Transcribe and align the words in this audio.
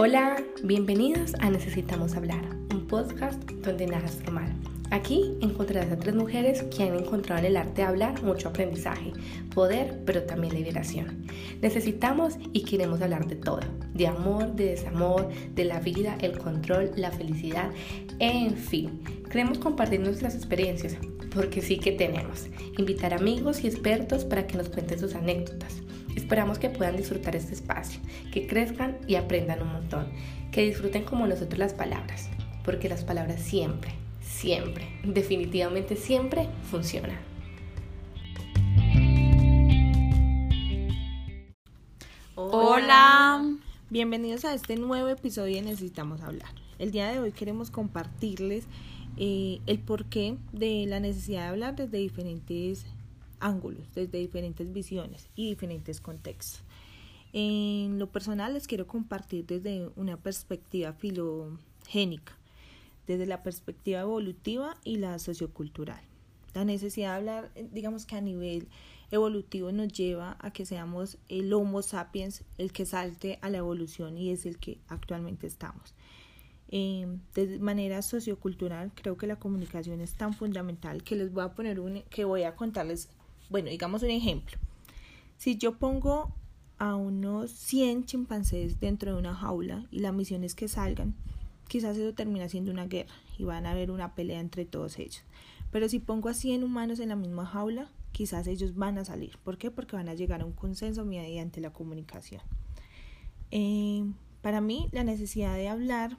Hola, 0.00 0.40
bienvenidos 0.62 1.34
a 1.40 1.50
Necesitamos 1.50 2.14
Hablar, 2.14 2.48
un 2.72 2.86
podcast 2.86 3.42
donde 3.50 3.88
nada 3.88 4.06
es 4.06 4.12
formal. 4.12 4.54
Aquí 4.92 5.34
encontrarás 5.40 5.90
a 5.90 5.98
tres 5.98 6.14
mujeres 6.14 6.62
que 6.62 6.84
han 6.84 6.94
encontrado 6.94 7.40
en 7.40 7.46
el 7.46 7.56
arte 7.56 7.82
de 7.82 7.88
hablar 7.88 8.22
mucho 8.22 8.50
aprendizaje, 8.50 9.12
poder, 9.52 9.98
pero 10.06 10.22
también 10.22 10.54
liberación. 10.54 11.26
Necesitamos 11.60 12.34
y 12.52 12.62
queremos 12.62 13.02
hablar 13.02 13.26
de 13.26 13.34
todo, 13.34 13.58
de 13.92 14.06
amor, 14.06 14.54
de 14.54 14.66
desamor, 14.66 15.30
de 15.56 15.64
la 15.64 15.80
vida, 15.80 16.16
el 16.20 16.38
control, 16.38 16.92
la 16.94 17.10
felicidad, 17.10 17.72
en 18.20 18.56
fin. 18.56 19.02
Queremos 19.28 19.58
compartir 19.58 19.98
nuestras 19.98 20.36
experiencias, 20.36 20.96
porque 21.34 21.60
sí 21.60 21.76
que 21.76 21.90
tenemos. 21.90 22.46
Invitar 22.78 23.14
amigos 23.14 23.64
y 23.64 23.66
expertos 23.66 24.24
para 24.24 24.46
que 24.46 24.58
nos 24.58 24.68
cuenten 24.68 25.00
sus 25.00 25.16
anécdotas 25.16 25.82
Esperamos 26.28 26.58
que 26.58 26.68
puedan 26.68 26.94
disfrutar 26.94 27.34
este 27.36 27.54
espacio, 27.54 28.02
que 28.30 28.46
crezcan 28.46 28.98
y 29.06 29.14
aprendan 29.14 29.62
un 29.62 29.72
montón, 29.72 30.08
que 30.52 30.60
disfruten 30.60 31.02
como 31.04 31.26
nosotros 31.26 31.58
las 31.58 31.72
palabras, 31.72 32.28
porque 32.66 32.90
las 32.90 33.02
palabras 33.02 33.40
siempre, 33.40 33.92
siempre, 34.20 34.86
definitivamente 35.04 35.96
siempre 35.96 36.50
funcionan. 36.70 37.16
Hola, 42.34 43.42
bienvenidos 43.88 44.44
a 44.44 44.52
este 44.52 44.76
nuevo 44.76 45.08
episodio 45.08 45.54
de 45.56 45.62
Necesitamos 45.62 46.20
Hablar. 46.20 46.50
El 46.78 46.90
día 46.90 47.10
de 47.10 47.20
hoy 47.20 47.32
queremos 47.32 47.70
compartirles 47.70 48.66
eh, 49.16 49.60
el 49.66 49.78
porqué 49.78 50.36
de 50.52 50.84
la 50.86 51.00
necesidad 51.00 51.44
de 51.44 51.48
hablar 51.48 51.74
desde 51.74 51.96
diferentes 51.96 52.84
ángulos, 53.40 53.92
desde 53.94 54.18
diferentes 54.18 54.72
visiones 54.72 55.28
y 55.34 55.48
diferentes 55.50 56.00
contextos. 56.00 56.62
En 57.32 57.98
lo 57.98 58.10
personal 58.10 58.54
les 58.54 58.66
quiero 58.66 58.86
compartir 58.86 59.46
desde 59.46 59.90
una 59.96 60.16
perspectiva 60.16 60.92
filogénica, 60.92 62.36
desde 63.06 63.26
la 63.26 63.42
perspectiva 63.42 64.00
evolutiva 64.00 64.76
y 64.84 64.96
la 64.96 65.18
sociocultural. 65.18 66.00
La 66.54 66.64
necesidad 66.64 67.10
de 67.10 67.16
hablar, 67.16 67.52
digamos 67.72 68.06
que 68.06 68.16
a 68.16 68.20
nivel 68.20 68.68
evolutivo 69.10 69.72
nos 69.72 69.92
lleva 69.92 70.36
a 70.40 70.52
que 70.52 70.66
seamos 70.66 71.18
el 71.28 71.52
Homo 71.52 71.82
sapiens, 71.82 72.44
el 72.56 72.72
que 72.72 72.86
salte 72.86 73.38
a 73.42 73.50
la 73.50 73.58
evolución 73.58 74.16
y 74.18 74.30
es 74.30 74.46
el 74.46 74.58
que 74.58 74.78
actualmente 74.88 75.46
estamos. 75.46 75.94
Eh, 76.70 77.06
de 77.34 77.58
manera 77.60 78.02
sociocultural, 78.02 78.92
creo 78.94 79.16
que 79.16 79.26
la 79.26 79.36
comunicación 79.36 80.00
es 80.00 80.14
tan 80.14 80.34
fundamental 80.34 81.02
que 81.02 81.16
les 81.16 81.32
voy 81.32 81.44
a 81.44 81.54
poner 81.54 81.80
un, 81.80 82.02
que 82.10 82.24
voy 82.24 82.42
a 82.42 82.56
contarles 82.56 83.08
bueno, 83.48 83.70
digamos 83.70 84.02
un 84.02 84.10
ejemplo. 84.10 84.58
Si 85.36 85.56
yo 85.56 85.78
pongo 85.78 86.32
a 86.78 86.94
unos 86.94 87.50
100 87.50 88.06
chimpancés 88.06 88.80
dentro 88.80 89.12
de 89.12 89.18
una 89.18 89.34
jaula 89.34 89.86
y 89.90 90.00
la 90.00 90.12
misión 90.12 90.44
es 90.44 90.54
que 90.54 90.68
salgan, 90.68 91.14
quizás 91.68 91.96
eso 91.96 92.14
termina 92.14 92.48
siendo 92.48 92.70
una 92.70 92.86
guerra 92.86 93.14
y 93.38 93.44
van 93.44 93.66
a 93.66 93.72
haber 93.72 93.90
una 93.90 94.14
pelea 94.14 94.40
entre 94.40 94.64
todos 94.64 94.98
ellos. 94.98 95.22
Pero 95.70 95.88
si 95.88 95.98
pongo 95.98 96.28
a 96.28 96.34
100 96.34 96.64
humanos 96.64 96.98
en 97.00 97.10
la 97.10 97.16
misma 97.16 97.46
jaula, 97.46 97.90
quizás 98.12 98.46
ellos 98.46 98.74
van 98.74 98.98
a 98.98 99.04
salir. 99.04 99.38
¿Por 99.44 99.58
qué? 99.58 99.70
Porque 99.70 99.96
van 99.96 100.08
a 100.08 100.14
llegar 100.14 100.40
a 100.40 100.44
un 100.44 100.52
consenso 100.52 101.04
mediante 101.04 101.60
la 101.60 101.72
comunicación. 101.72 102.40
Eh, 103.50 104.04
para 104.42 104.60
mí, 104.60 104.88
la 104.92 105.04
necesidad 105.04 105.54
de 105.56 105.68
hablar 105.68 106.16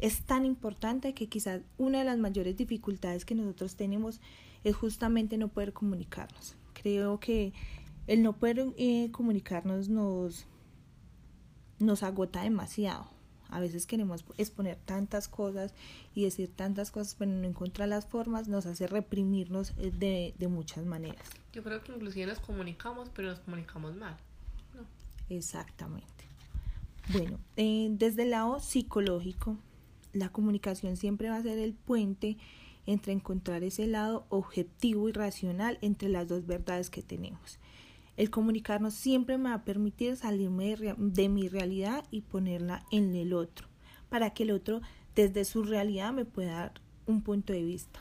es 0.00 0.22
tan 0.24 0.44
importante 0.44 1.14
que 1.14 1.28
quizás 1.28 1.62
una 1.78 2.00
de 2.00 2.04
las 2.04 2.18
mayores 2.18 2.56
dificultades 2.56 3.24
que 3.24 3.34
nosotros 3.34 3.76
tenemos 3.76 4.20
es 4.66 4.74
justamente 4.74 5.38
no 5.38 5.46
poder 5.46 5.72
comunicarnos. 5.72 6.56
Creo 6.74 7.20
que 7.20 7.52
el 8.08 8.22
no 8.24 8.32
poder 8.32 8.66
eh, 8.76 9.10
comunicarnos 9.12 9.88
nos, 9.88 10.44
nos 11.78 12.02
agota 12.02 12.42
demasiado. 12.42 13.08
A 13.48 13.60
veces 13.60 13.86
queremos 13.86 14.24
exponer 14.38 14.76
tantas 14.84 15.28
cosas 15.28 15.72
y 16.16 16.24
decir 16.24 16.50
tantas 16.50 16.90
cosas, 16.90 17.14
pero 17.16 17.30
no 17.30 17.46
encontrar 17.46 17.88
las 17.88 18.06
formas 18.06 18.48
nos 18.48 18.66
hace 18.66 18.88
reprimirnos 18.88 19.72
eh, 19.78 19.92
de, 19.96 20.34
de 20.36 20.48
muchas 20.48 20.84
maneras. 20.84 21.28
Yo 21.52 21.62
creo 21.62 21.80
que 21.84 21.92
inclusive 21.92 22.26
nos 22.26 22.40
comunicamos, 22.40 23.08
pero 23.10 23.28
nos 23.28 23.38
comunicamos 23.38 23.94
mal. 23.94 24.16
No. 24.74 24.82
Exactamente. 25.28 26.10
Bueno, 27.12 27.38
eh, 27.56 27.86
desde 27.92 28.24
el 28.24 28.30
lado 28.30 28.58
psicológico, 28.58 29.56
la 30.12 30.30
comunicación 30.30 30.96
siempre 30.96 31.30
va 31.30 31.36
a 31.36 31.42
ser 31.42 31.58
el 31.58 31.72
puente 31.72 32.36
entre 32.86 33.12
encontrar 33.12 33.62
ese 33.62 33.86
lado 33.86 34.26
objetivo 34.28 35.08
y 35.08 35.12
racional 35.12 35.78
entre 35.82 36.08
las 36.08 36.28
dos 36.28 36.46
verdades 36.46 36.90
que 36.90 37.02
tenemos. 37.02 37.58
El 38.16 38.30
comunicarnos 38.30 38.94
siempre 38.94 39.36
me 39.36 39.50
va 39.50 39.56
a 39.56 39.64
permitir 39.64 40.16
salirme 40.16 40.76
de, 40.96 41.28
mi 41.28 41.48
realidad 41.48 42.04
y 42.10 42.22
ponerla 42.22 42.84
en 42.90 43.14
el 43.14 43.34
otro, 43.34 43.68
para 44.08 44.30
que 44.30 44.44
el 44.44 44.52
otro 44.52 44.80
desde 45.14 45.44
su 45.44 45.62
realidad 45.64 46.12
me 46.12 46.24
pueda 46.24 46.54
dar 46.54 46.72
un 47.06 47.20
punto 47.20 47.52
de 47.52 47.62
vista. 47.62 48.00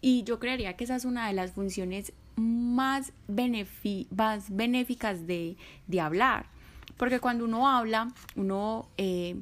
Y 0.00 0.22
yo 0.22 0.38
creería 0.38 0.76
que 0.76 0.84
esa 0.84 0.94
es 0.94 1.04
una 1.04 1.26
de 1.26 1.32
las 1.32 1.52
funciones 1.52 2.12
más, 2.36 3.12
más 4.10 4.56
benéficas 4.56 5.26
de, 5.26 5.56
hablar, 6.00 6.46
porque 6.96 7.18
cuando 7.18 7.44
uno 7.44 7.68
habla, 7.68 8.12
uno 8.36 8.88
eh, 8.98 9.36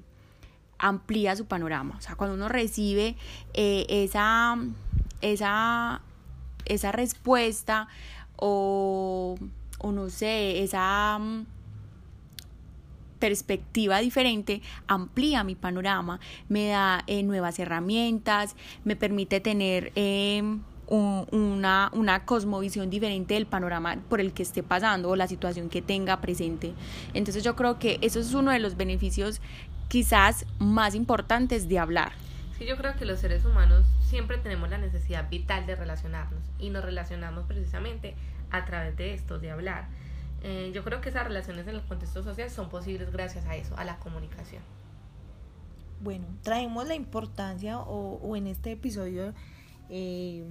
amplía 0.78 1.36
su 1.36 1.46
panorama, 1.46 1.96
o 1.98 2.00
sea, 2.00 2.16
cuando 2.16 2.34
uno 2.36 2.48
recibe 2.48 3.16
eh, 3.54 3.86
esa 3.88 4.58
esa, 5.24 6.02
esa 6.66 6.92
respuesta 6.92 7.88
o, 8.36 9.36
o 9.78 9.92
no 9.92 10.10
sé, 10.10 10.62
esa 10.62 11.18
mm, 11.18 11.46
perspectiva 13.18 14.00
diferente 14.00 14.60
amplía 14.86 15.44
mi 15.44 15.54
panorama, 15.54 16.20
me 16.48 16.68
da 16.68 17.04
eh, 17.06 17.22
nuevas 17.22 17.58
herramientas, 17.58 18.54
me 18.84 18.96
permite 18.96 19.40
tener 19.40 19.92
em, 19.94 20.60
una, 20.86 21.90
una 21.94 22.26
cosmovisión 22.26 22.90
diferente 22.90 23.34
del 23.34 23.46
panorama 23.46 23.96
por 24.10 24.20
el 24.20 24.34
que 24.34 24.42
esté 24.42 24.62
pasando 24.62 25.08
o 25.08 25.16
la 25.16 25.26
situación 25.26 25.70
que 25.70 25.80
tenga 25.80 26.20
presente. 26.20 26.74
Entonces 27.14 27.42
yo 27.42 27.56
creo 27.56 27.78
que 27.78 27.98
eso 28.02 28.20
es 28.20 28.34
uno 28.34 28.50
de 28.50 28.58
los 28.58 28.76
beneficios 28.76 29.40
quizás 29.94 30.44
más 30.58 30.96
importantes 30.96 31.68
de 31.68 31.78
hablar. 31.78 32.10
Sí, 32.58 32.66
yo 32.66 32.76
creo 32.76 32.96
que 32.96 33.04
los 33.04 33.20
seres 33.20 33.44
humanos 33.44 33.84
siempre 34.00 34.38
tenemos 34.38 34.68
la 34.68 34.76
necesidad 34.76 35.30
vital 35.30 35.66
de 35.66 35.76
relacionarnos 35.76 36.42
y 36.58 36.70
nos 36.70 36.84
relacionamos 36.84 37.46
precisamente 37.46 38.16
a 38.50 38.64
través 38.64 38.96
de 38.96 39.14
esto, 39.14 39.38
de 39.38 39.52
hablar. 39.52 39.86
Eh, 40.42 40.72
yo 40.74 40.82
creo 40.82 41.00
que 41.00 41.10
esas 41.10 41.22
relaciones 41.22 41.68
en 41.68 41.76
el 41.76 41.82
contexto 41.82 42.24
social 42.24 42.50
son 42.50 42.70
posibles 42.70 43.12
gracias 43.12 43.46
a 43.46 43.54
eso, 43.54 43.76
a 43.76 43.84
la 43.84 43.98
comunicación. 43.98 44.64
Bueno, 46.00 46.26
traemos 46.42 46.88
la 46.88 46.96
importancia 46.96 47.78
o, 47.78 48.18
o 48.20 48.34
en 48.34 48.48
este 48.48 48.72
episodio 48.72 49.32
eh, 49.90 50.44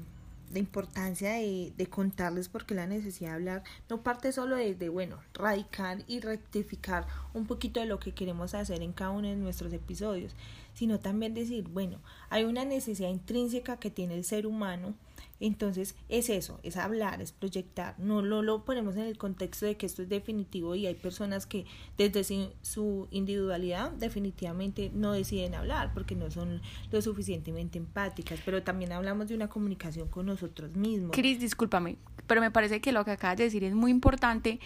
la 0.53 0.59
importancia 0.59 1.33
de, 1.33 1.73
de, 1.75 1.87
contarles 1.87 2.47
porque 2.47 2.75
la 2.75 2.87
necesidad 2.87 3.31
de 3.31 3.35
hablar. 3.35 3.63
No 3.89 4.03
parte 4.03 4.31
solo 4.31 4.55
desde, 4.55 4.89
bueno, 4.89 5.17
radicar 5.33 6.03
y 6.07 6.19
rectificar 6.19 7.07
un 7.33 7.47
poquito 7.47 7.79
de 7.79 7.87
lo 7.87 7.99
que 7.99 8.13
queremos 8.13 8.53
hacer 8.53 8.81
en 8.81 8.93
cada 8.93 9.11
uno 9.11 9.27
de 9.27 9.35
nuestros 9.35 9.73
episodios, 9.73 10.33
sino 10.73 10.99
también 10.99 11.33
decir, 11.33 11.67
bueno, 11.67 11.99
hay 12.29 12.43
una 12.43 12.65
necesidad 12.65 13.09
intrínseca 13.09 13.77
que 13.77 13.89
tiene 13.89 14.15
el 14.15 14.23
ser 14.23 14.45
humano, 14.45 14.93
entonces 15.47 15.95
es 16.07 16.29
eso, 16.29 16.59
es 16.63 16.77
hablar, 16.77 17.21
es 17.21 17.33
proyectar, 17.33 17.95
no 17.99 18.21
lo, 18.21 18.41
lo 18.41 18.63
ponemos 18.63 18.95
en 18.95 19.03
el 19.03 19.17
contexto 19.17 19.65
de 19.65 19.75
que 19.75 19.85
esto 19.85 20.01
es 20.01 20.09
definitivo 20.09 20.73
y 20.75 20.87
hay 20.87 20.95
personas 20.95 21.45
que 21.45 21.65
desde 21.97 22.23
su 22.61 23.07
individualidad 23.11 23.91
definitivamente 23.91 24.89
no 24.93 25.11
deciden 25.11 25.53
hablar 25.55 25.93
porque 25.93 26.15
no 26.15 26.31
son 26.31 26.61
lo 26.91 27.01
suficientemente 27.01 27.77
empáticas, 27.77 28.39
pero 28.45 28.63
también 28.63 28.93
hablamos 28.93 29.27
de 29.27 29.35
una 29.35 29.49
comunicación 29.49 30.07
con 30.07 30.27
nosotros 30.27 30.75
mismos. 30.77 31.11
Cris, 31.11 31.41
discúlpame, 31.41 31.97
pero 32.25 32.39
me 32.39 32.49
parece 32.49 32.79
que 32.79 32.93
lo 32.93 33.03
que 33.03 33.11
acabas 33.11 33.37
de 33.37 33.43
decir 33.43 33.65
es 33.65 33.73
muy 33.73 33.91
importante 33.91 34.61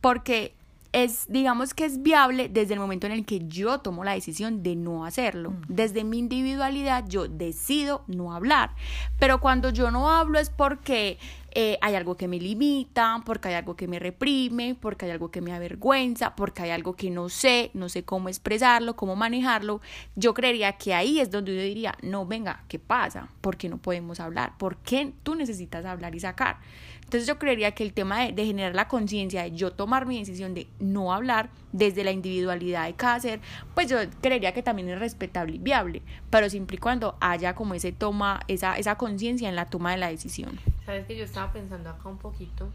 porque 0.00 0.54
es, 0.94 1.26
digamos 1.28 1.74
que 1.74 1.84
es 1.84 2.02
viable 2.02 2.48
desde 2.48 2.74
el 2.74 2.80
momento 2.80 3.06
en 3.06 3.12
el 3.12 3.26
que 3.26 3.40
yo 3.48 3.80
tomo 3.80 4.04
la 4.04 4.12
decisión 4.12 4.62
de 4.62 4.76
no 4.76 5.04
hacerlo. 5.04 5.50
Mm. 5.50 5.62
Desde 5.66 6.04
mi 6.04 6.20
individualidad 6.20 7.04
yo 7.08 7.26
decido 7.26 8.04
no 8.06 8.32
hablar. 8.32 8.70
Pero 9.18 9.40
cuando 9.40 9.70
yo 9.70 9.90
no 9.90 10.08
hablo 10.08 10.38
es 10.38 10.50
porque 10.50 11.18
eh, 11.50 11.78
hay 11.80 11.96
algo 11.96 12.16
que 12.16 12.28
me 12.28 12.38
limita, 12.38 13.22
porque 13.26 13.48
hay 13.48 13.54
algo 13.54 13.74
que 13.74 13.88
me 13.88 13.98
reprime, 13.98 14.76
porque 14.80 15.06
hay 15.06 15.10
algo 15.10 15.32
que 15.32 15.40
me 15.40 15.52
avergüenza, 15.52 16.36
porque 16.36 16.62
hay 16.62 16.70
algo 16.70 16.94
que 16.94 17.10
no 17.10 17.28
sé, 17.28 17.72
no 17.74 17.88
sé 17.88 18.04
cómo 18.04 18.28
expresarlo, 18.28 18.94
cómo 18.94 19.16
manejarlo. 19.16 19.80
Yo 20.14 20.32
creería 20.32 20.74
que 20.74 20.94
ahí 20.94 21.18
es 21.18 21.30
donde 21.32 21.56
yo 21.56 21.62
diría, 21.62 21.96
no, 22.02 22.24
venga, 22.24 22.62
¿qué 22.68 22.78
pasa? 22.78 23.28
¿Por 23.40 23.56
qué 23.56 23.68
no 23.68 23.78
podemos 23.78 24.20
hablar? 24.20 24.56
¿Por 24.58 24.76
qué 24.76 25.12
tú 25.24 25.34
necesitas 25.34 25.84
hablar 25.84 26.14
y 26.14 26.20
sacar? 26.20 26.58
Entonces 27.04 27.26
yo 27.28 27.38
creería 27.38 27.72
que 27.72 27.84
el 27.84 27.92
tema 27.92 28.26
de, 28.26 28.44
generar 28.44 28.74
la 28.74 28.88
conciencia, 28.88 29.42
de 29.42 29.52
yo 29.52 29.72
tomar 29.72 30.06
mi 30.06 30.18
decisión 30.18 30.54
de 30.54 30.66
no 30.80 31.12
hablar 31.12 31.50
desde 31.72 32.02
la 32.02 32.10
individualidad 32.10 32.86
de 32.86 32.94
cada 32.94 33.20
ser, 33.20 33.40
pues 33.74 33.88
yo 33.88 33.98
creería 34.20 34.52
que 34.52 34.62
también 34.62 34.88
es 34.88 34.98
respetable 34.98 35.56
y 35.56 35.58
viable, 35.58 36.02
pero 36.30 36.50
siempre 36.50 36.76
y 36.76 36.78
cuando 36.78 37.16
haya 37.20 37.54
como 37.54 37.74
ese 37.74 37.92
toma, 37.92 38.40
esa, 38.48 38.76
esa 38.78 38.96
conciencia 38.96 39.48
en 39.48 39.56
la 39.56 39.66
toma 39.66 39.92
de 39.92 39.98
la 39.98 40.08
decisión. 40.08 40.58
Sabes 40.86 41.06
que 41.06 41.16
yo 41.16 41.24
estaba 41.24 41.52
pensando 41.52 41.90
acá 41.90 42.08
un 42.08 42.18
poquito 42.18 42.68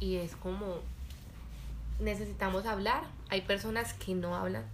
y 0.00 0.16
es 0.16 0.34
como 0.36 0.80
necesitamos 2.00 2.66
hablar, 2.66 3.02
hay 3.28 3.42
personas 3.42 3.92
que 3.94 4.14
no 4.14 4.34
hablan, 4.34 4.64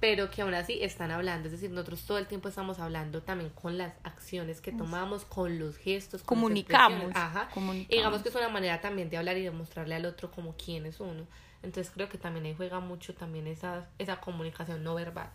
pero 0.00 0.30
que 0.30 0.42
aún 0.42 0.54
así 0.54 0.78
están 0.80 1.10
hablando. 1.10 1.48
Es 1.48 1.52
decir, 1.52 1.70
nosotros 1.70 2.02
todo 2.04 2.18
el 2.18 2.26
tiempo 2.26 2.48
estamos 2.48 2.78
hablando 2.78 3.22
también 3.22 3.50
con 3.50 3.78
las 3.78 3.94
acciones 4.04 4.60
que 4.60 4.72
tomamos, 4.72 5.24
con 5.24 5.58
los 5.58 5.76
gestos. 5.76 6.22
Comunicamos. 6.22 7.12
Ajá. 7.14 7.48
comunicamos. 7.52 7.92
Y 7.92 7.96
digamos 7.96 8.22
que 8.22 8.28
es 8.28 8.34
una 8.34 8.48
manera 8.48 8.80
también 8.80 9.10
de 9.10 9.16
hablar 9.16 9.36
y 9.36 9.42
de 9.42 9.50
mostrarle 9.50 9.94
al 9.94 10.06
otro 10.06 10.30
como 10.30 10.54
quién 10.56 10.86
es 10.86 11.00
uno. 11.00 11.26
Entonces 11.62 11.92
creo 11.92 12.08
que 12.08 12.18
también 12.18 12.46
ahí 12.46 12.54
juega 12.56 12.78
mucho 12.80 13.14
también 13.14 13.46
esa, 13.46 13.88
esa 13.98 14.20
comunicación 14.20 14.84
no 14.84 14.94
verbal. 14.94 15.30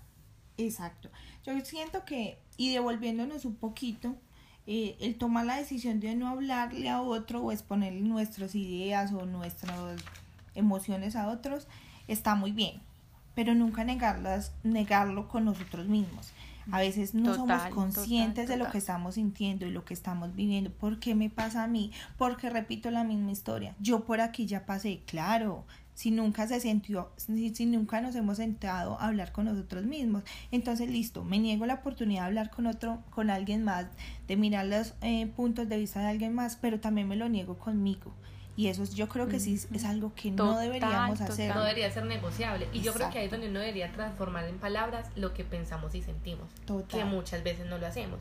Exacto. 0.58 1.10
Yo 1.46 1.60
siento 1.66 2.06
que, 2.06 2.38
y 2.58 2.72
devolviéndonos 2.72 3.44
un 3.46 3.56
poquito, 3.56 4.16
eh, 4.66 4.96
el 5.02 5.18
tomar 5.18 5.46
la 5.46 5.58
decisión 5.58 6.00
de 6.00 6.16
no 6.16 6.30
hablarle 6.30 6.90
a 6.90 7.02
otro 7.02 7.42
o 7.42 7.52
exponerle 7.52 8.00
nuestras 8.02 8.56
ideas 8.56 9.12
o 9.12 9.26
nuestras 9.26 10.02
emociones 10.56 11.18
a 11.18 11.28
otros 11.28 11.68
está 12.08 12.36
muy 12.36 12.52
bien, 12.52 12.82
pero 13.36 13.56
nunca 13.56 13.84
negarlas, 13.84 14.54
negarlo 14.64 15.28
con 15.28 15.46
nosotros 15.46 15.88
mismos. 15.88 16.34
A 16.72 16.80
veces 16.80 17.14
no 17.14 17.36
somos 17.36 17.62
conscientes 17.74 18.48
de 18.48 18.58
lo 18.58 18.70
que 18.72 18.78
estamos 18.78 19.16
sintiendo 19.16 19.66
y 19.66 19.72
lo 19.72 19.84
que 19.84 19.94
estamos 19.94 20.34
viviendo. 20.34 20.72
¿Por 20.72 21.00
qué 21.00 21.14
me 21.14 21.30
pasa 21.30 21.64
a 21.64 21.68
mí? 21.68 21.92
Porque 22.18 22.50
repito 22.50 22.90
la 22.90 23.04
misma 23.04 23.32
historia. 23.32 23.76
Yo 23.80 24.06
por 24.06 24.22
aquí 24.22 24.46
ya 24.46 24.66
pasé, 24.66 25.02
claro, 25.06 25.66
si 25.94 26.12
nunca 26.12 26.48
se 26.48 26.60
sintió, 26.60 27.12
si, 27.18 27.66
nunca 27.66 28.02
nos 28.02 28.16
hemos 28.16 28.38
sentado 28.38 29.00
a 29.00 29.08
hablar 29.08 29.32
con 29.32 29.46
nosotros 29.46 29.84
mismos. 29.84 30.24
Entonces, 30.52 30.90
listo, 30.90 31.24
me 31.24 31.40
niego 31.40 31.66
la 31.66 31.76
oportunidad 31.76 32.22
de 32.22 32.28
hablar 32.28 32.50
con 32.50 32.66
otro, 32.66 33.04
con 33.10 33.30
alguien 33.30 33.64
más, 33.64 33.88
de 34.28 34.38
mirar 34.38 34.66
los 34.66 34.96
eh, 35.02 35.28
puntos 35.28 35.70
de 35.70 35.78
vista 35.78 36.00
de 36.00 36.08
alguien 36.08 36.34
más, 36.34 36.56
pero 36.56 36.80
también 36.80 37.08
me 37.08 37.16
lo 37.16 37.30
niego 37.30 37.58
conmigo. 37.58 38.14
Y 38.56 38.68
eso 38.68 38.84
yo 38.86 39.10
creo 39.10 39.28
que 39.28 39.40
sí 39.40 39.60
es 39.74 39.84
algo 39.84 40.14
que 40.16 40.30
no 40.30 40.60
deberíamos 40.60 41.20
hacer. 41.22 41.56
No 41.56 41.62
debería 41.62 41.90
ser 41.92 42.06
negociable. 42.06 42.68
Y 42.72 42.82
yo 42.82 42.94
creo 42.94 43.10
que 43.10 43.20
ahí 43.20 43.26
es 43.26 43.32
donde 43.32 43.50
uno 43.50 43.60
debería 43.60 43.92
transformar 43.92 44.48
en 44.48 44.58
palabras 44.60 45.08
lo 45.16 45.34
que 45.34 45.44
pensamos 45.44 45.96
y 45.96 46.04
sentimos. 46.04 46.48
Que 46.88 47.04
muchas 47.04 47.44
veces 47.44 47.66
no 47.66 47.78
lo 47.80 47.88
hacemos. 47.88 48.20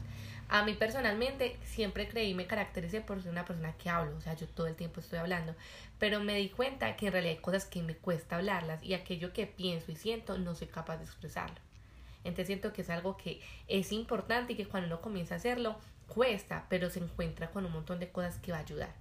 A 0.49 0.64
mí 0.64 0.75
personalmente 0.75 1.56
siempre 1.64 2.08
creí, 2.08 2.34
me 2.34 2.46
caractericé 2.46 3.00
por 3.00 3.23
ser 3.23 3.32
una 3.32 3.46
persona 3.46 3.73
que 3.73 3.88
hablo, 3.88 4.14
o 4.19 4.20
sea, 4.20 4.34
yo 4.34 4.46
todo 4.46 4.67
el 4.67 4.75
tiempo 4.75 5.00
estoy 5.00 5.19
hablando, 5.19 5.55
pero 5.99 6.20
me 6.20 6.37
di 6.37 6.50
cuenta 6.50 6.94
que 6.94 7.06
en 7.06 7.12
realidad 7.12 7.37
hay 7.37 7.40
cosas 7.40 7.64
que 7.64 7.82
me 7.82 7.94
cuesta 7.94 8.37
hablarlas 8.37 8.82
y 8.82 8.93
aquello 8.93 9.32
que 9.32 9.46
pienso 9.46 9.90
y 9.90 9.96
siento 9.96 10.37
no 10.37 10.55
soy 10.55 10.67
capaz 10.67 10.99
de 10.99 11.05
expresarlo. 11.05 11.56
Entonces 12.25 12.49
siento 12.49 12.73
que 12.75 12.82
es 12.82 12.90
algo 12.90 13.17
que 13.17 13.40
es 13.67 13.93
importante 13.93 14.52
y 14.52 14.56
que 14.56 14.67
cuando 14.67 14.88
uno 14.88 15.00
comienza 15.00 15.34
a 15.34 15.38
hacerlo 15.38 15.76
cuesta, 16.06 16.67
pero 16.69 16.90
se 16.90 16.99
encuentra 16.99 17.50
con 17.50 17.64
un 17.64 17.73
montón 17.73 17.99
de 17.99 18.11
cosas 18.11 18.37
que 18.37 18.52
va 18.52 18.58
a 18.58 18.62
ayudar. 18.62 18.93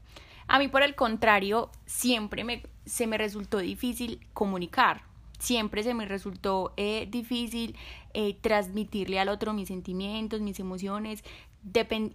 A 0.52 0.60
mí 0.60 0.68
por 0.68 0.84
el 0.84 0.96
contrario, 0.96 1.72
siempre 1.86 2.44
me, 2.44 2.62
se 2.86 3.08
me 3.08 3.18
resultó 3.18 3.60
difícil 3.60 4.20
comunicar, 4.34 5.04
siempre 5.40 5.82
se 5.82 5.94
me 5.94 6.06
resultó 6.06 6.74
eh, 6.76 7.08
difícil 7.10 7.78
eh, 8.14 8.36
transmitirle 8.42 9.22
al 9.22 9.30
otro 9.30 9.54
mis 9.54 9.70
sentimientos, 9.70 10.42
mis 10.42 10.60
emociones, 10.60 11.24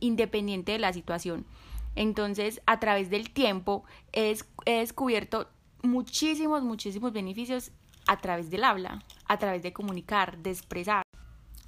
independiente 0.00 0.72
de 0.72 0.78
la 0.78 0.92
situación. 0.92 1.46
Entonces, 1.94 2.60
a 2.66 2.78
través 2.78 3.08
del 3.08 3.30
tiempo, 3.30 3.84
he, 4.12 4.36
descubierto 4.66 5.48
muchísimos, 5.82 6.62
muchísimos 6.62 7.14
beneficios 7.14 7.72
a 8.06 8.18
través 8.18 8.50
del 8.50 8.64
habla, 8.64 9.02
a 9.28 9.38
través 9.38 9.62
de 9.62 9.72
comunicar, 9.72 10.36
de 10.36 10.50
expresar. 10.50 11.04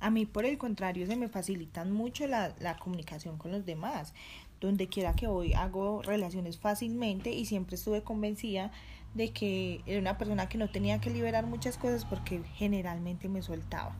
A 0.00 0.10
mí, 0.10 0.26
por 0.26 0.44
el 0.44 0.58
contrario, 0.58 1.06
se 1.06 1.16
me 1.16 1.28
facilitan 1.28 1.90
mucho 1.92 2.26
la 2.26 2.76
comunicación 2.78 3.38
con 3.38 3.52
los 3.52 3.64
demás. 3.64 4.12
Donde 4.60 4.88
quiera 4.88 5.14
que 5.14 5.26
voy, 5.26 5.52
hago 5.54 6.02
relaciones 6.02 6.58
fácilmente 6.58 7.30
y 7.30 7.44
siempre 7.46 7.76
estuve 7.76 8.02
convencida 8.02 8.72
de 9.14 9.32
que 9.32 9.82
era 9.86 10.00
una 10.00 10.18
persona 10.18 10.48
que 10.48 10.58
no 10.58 10.68
tenía 10.68 11.00
que 11.00 11.10
liberar 11.10 11.46
muchas 11.46 11.76
cosas 11.78 12.04
porque 12.04 12.42
generalmente 12.54 13.28
me 13.28 13.42
soltaba. 13.42 13.96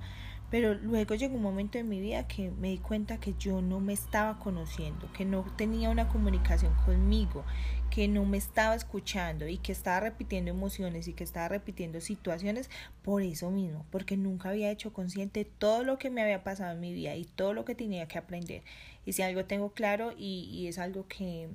Pero 0.51 0.75
luego 0.75 1.15
llegó 1.15 1.37
un 1.37 1.43
momento 1.43 1.79
en 1.79 1.89
mi 1.89 2.01
vida 2.01 2.27
que 2.27 2.51
me 2.51 2.69
di 2.71 2.79
cuenta 2.79 3.21
que 3.21 3.35
yo 3.39 3.61
no 3.61 3.81
me 3.81 3.93
estaba 3.93 4.39
conociendo, 4.39 5.13
que 5.13 5.25
no 5.27 5.45
tenía 5.57 5.91
una 5.91 6.09
comunicación 6.09 6.75
conmigo, 6.87 7.45
que 7.91 8.09
no 8.09 8.25
me 8.25 8.39
estaba 8.39 8.75
escuchando 8.75 9.47
y 9.47 9.59
que 9.59 9.73
estaba 9.73 10.01
repitiendo 10.01 10.51
emociones 10.51 11.07
y 11.07 11.13
que 11.13 11.25
estaba 11.25 11.49
repitiendo 11.49 12.01
situaciones 12.01 12.71
por 13.03 13.23
eso 13.23 13.51
mismo, 13.51 13.85
porque 13.91 14.17
nunca 14.17 14.49
había 14.49 14.71
hecho 14.71 14.93
consciente 14.93 15.45
todo 15.45 15.85
lo 15.85 15.99
que 15.99 16.11
me 16.11 16.23
había 16.23 16.45
pasado 16.45 16.73
en 16.73 16.81
mi 16.81 16.95
vida 16.95 17.15
y 17.15 17.25
todo 17.25 17.53
lo 17.53 17.67
que 17.67 17.75
tenía 17.75 18.09
que 18.09 18.19
aprender. 18.19 18.63
Y 19.05 19.13
si 19.13 19.23
algo 19.23 19.45
tengo 19.45 19.73
claro 19.73 20.13
y, 20.17 20.49
y 20.51 20.69
es 20.69 20.79
algo 20.79 21.07
que 21.09 21.51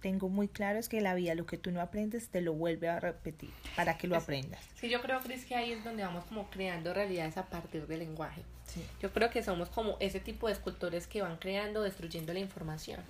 tengo 0.00 0.28
muy 0.28 0.48
claro 0.48 0.78
es 0.78 0.88
que 0.88 1.00
la 1.00 1.14
vida, 1.14 1.34
lo 1.34 1.46
que 1.46 1.58
tú 1.58 1.70
no 1.70 1.80
aprendes, 1.80 2.28
te 2.28 2.40
lo 2.40 2.54
vuelve 2.54 2.88
a 2.88 3.00
repetir 3.00 3.50
para 3.76 3.96
que 3.98 4.08
lo 4.08 4.16
aprendas. 4.16 4.60
Sí, 4.76 4.88
yo 4.88 5.00
creo, 5.00 5.20
Cris, 5.20 5.44
que 5.44 5.54
ahí 5.54 5.72
es 5.72 5.84
donde 5.84 6.02
vamos 6.02 6.24
como 6.24 6.48
creando 6.50 6.92
realidades 6.94 7.36
a 7.36 7.46
partir 7.46 7.86
del 7.86 8.00
lenguaje. 8.00 8.42
Sí. 8.66 8.84
Yo 9.00 9.12
creo 9.12 9.30
que 9.30 9.42
somos 9.42 9.68
como 9.68 9.96
ese 10.00 10.20
tipo 10.20 10.46
de 10.46 10.54
escultores 10.54 11.06
que 11.06 11.22
van 11.22 11.36
creando, 11.36 11.82
destruyendo 11.82 12.32
la 12.32 12.40
información 12.40 13.00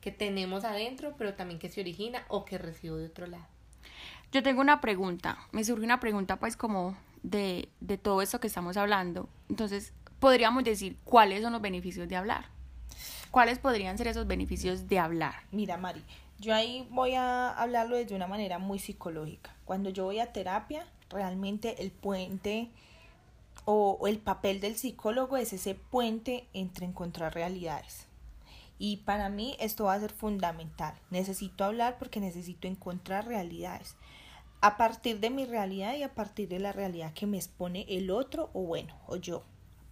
que 0.00 0.10
tenemos 0.10 0.64
adentro, 0.64 1.14
pero 1.18 1.34
también 1.34 1.58
que 1.58 1.68
se 1.68 1.80
origina 1.80 2.24
o 2.28 2.44
que 2.44 2.58
recibo 2.58 2.96
de 2.96 3.06
otro 3.06 3.26
lado. 3.26 3.46
Yo 4.32 4.42
tengo 4.42 4.60
una 4.60 4.80
pregunta, 4.80 5.38
me 5.52 5.64
surge 5.64 5.84
una 5.84 6.00
pregunta 6.00 6.36
pues 6.36 6.56
como 6.56 6.96
de, 7.22 7.68
de 7.80 7.98
todo 7.98 8.22
esto 8.22 8.40
que 8.40 8.46
estamos 8.46 8.76
hablando. 8.76 9.28
Entonces, 9.48 9.92
podríamos 10.18 10.64
decir, 10.64 10.96
¿cuáles 11.04 11.42
son 11.42 11.52
los 11.52 11.60
beneficios 11.60 12.08
de 12.08 12.16
hablar? 12.16 12.46
¿Cuáles 13.30 13.58
podrían 13.58 13.98
ser 13.98 14.08
esos 14.08 14.26
beneficios 14.26 14.88
de 14.88 14.98
hablar? 14.98 15.34
Mira, 15.52 15.76
Mari, 15.76 16.02
yo 16.40 16.54
ahí 16.54 16.88
voy 16.90 17.14
a 17.14 17.50
hablarlo 17.50 17.96
desde 17.96 18.16
una 18.16 18.26
manera 18.26 18.58
muy 18.58 18.78
psicológica. 18.78 19.54
Cuando 19.66 19.90
yo 19.90 20.04
voy 20.04 20.20
a 20.20 20.32
terapia, 20.32 20.86
realmente 21.10 21.82
el 21.82 21.90
puente 21.90 22.70
o, 23.66 24.06
el 24.06 24.18
papel 24.18 24.60
del 24.60 24.76
psicólogo 24.76 25.36
es 25.36 25.52
ese 25.52 25.74
puente 25.74 26.46
entre 26.54 26.86
encontrar 26.86 27.34
realidades. 27.34 28.06
Y 28.78 28.98
para 28.98 29.28
mí 29.28 29.54
esto 29.60 29.84
va 29.84 29.94
a 29.94 30.00
ser 30.00 30.12
fundamental. 30.12 30.94
Necesito 31.10 31.64
hablar 31.64 31.98
porque 31.98 32.20
necesito 32.20 32.66
encontrar 32.66 33.26
realidades. 33.26 33.96
A 34.62 34.78
partir 34.78 35.20
de 35.20 35.28
mi 35.28 35.44
realidad 35.44 35.94
y 35.94 36.02
a 36.02 36.14
partir 36.14 36.48
de 36.48 36.58
la 36.58 36.72
realidad 36.72 37.12
que 37.12 37.26
me 37.26 37.36
expone 37.36 37.84
el 37.88 38.10
otro 38.10 38.48
o 38.54 38.62
bueno, 38.62 38.94
o 39.06 39.16
yo. 39.16 39.42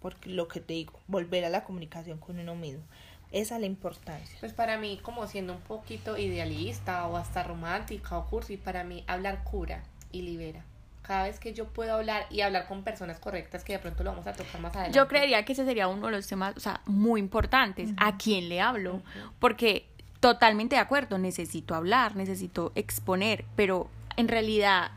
Porque 0.01 0.31
lo 0.31 0.47
que 0.47 0.61
te 0.61 0.73
digo, 0.73 0.99
volver 1.07 1.45
a 1.45 1.49
la 1.49 1.63
comunicación 1.63 2.17
con 2.17 2.39
uno 2.39 2.55
mismo. 2.55 2.83
Esa 3.31 3.55
es 3.55 3.61
la 3.61 3.67
importancia. 3.67 4.37
Pues 4.39 4.53
para 4.53 4.77
mí, 4.77 4.99
como 5.03 5.27
siendo 5.27 5.53
un 5.53 5.61
poquito 5.61 6.17
idealista 6.17 7.07
o 7.07 7.17
hasta 7.17 7.43
romántica 7.43 8.17
o 8.17 8.25
cursi, 8.27 8.57
para 8.57 8.83
mí 8.83 9.03
hablar 9.07 9.43
cura 9.43 9.83
y 10.11 10.23
libera. 10.23 10.63
Cada 11.03 11.23
vez 11.23 11.39
que 11.39 11.53
yo 11.53 11.65
puedo 11.67 11.93
hablar 11.95 12.25
y 12.29 12.41
hablar 12.41 12.67
con 12.67 12.83
personas 12.83 13.19
correctas, 13.19 13.63
que 13.63 13.73
de 13.73 13.79
pronto 13.79 14.03
lo 14.03 14.11
vamos 14.11 14.27
a 14.27 14.33
tocar 14.33 14.61
más 14.61 14.73
adelante. 14.75 14.95
Yo 14.95 15.07
creería 15.07 15.43
que 15.45 15.53
ese 15.53 15.65
sería 15.65 15.87
uno 15.87 16.07
de 16.07 16.13
los 16.13 16.27
temas, 16.27 16.55
o 16.55 16.59
sea, 16.59 16.81
muy 16.85 17.19
importantes. 17.19 17.91
¿A 17.97 18.17
quién 18.17 18.49
le 18.49 18.61
hablo? 18.61 19.01
Porque 19.39 19.87
totalmente 20.19 20.75
de 20.75 20.81
acuerdo, 20.81 21.17
necesito 21.17 21.75
hablar, 21.75 22.15
necesito 22.15 22.71
exponer, 22.75 23.45
pero 23.55 23.89
en 24.17 24.27
realidad 24.27 24.91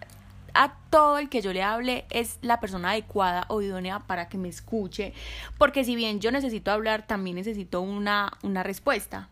a 0.54 0.76
todo 0.90 1.18
el 1.18 1.28
que 1.28 1.42
yo 1.42 1.52
le 1.52 1.62
hable 1.62 2.04
es 2.10 2.38
la 2.42 2.60
persona 2.60 2.90
adecuada 2.90 3.46
o 3.48 3.62
idónea 3.62 4.00
para 4.00 4.28
que 4.28 4.38
me 4.38 4.48
escuche, 4.48 5.12
porque 5.58 5.84
si 5.84 5.96
bien 5.96 6.20
yo 6.20 6.30
necesito 6.30 6.70
hablar, 6.70 7.06
también 7.06 7.36
necesito 7.36 7.80
una, 7.80 8.32
una 8.42 8.62
respuesta. 8.62 9.28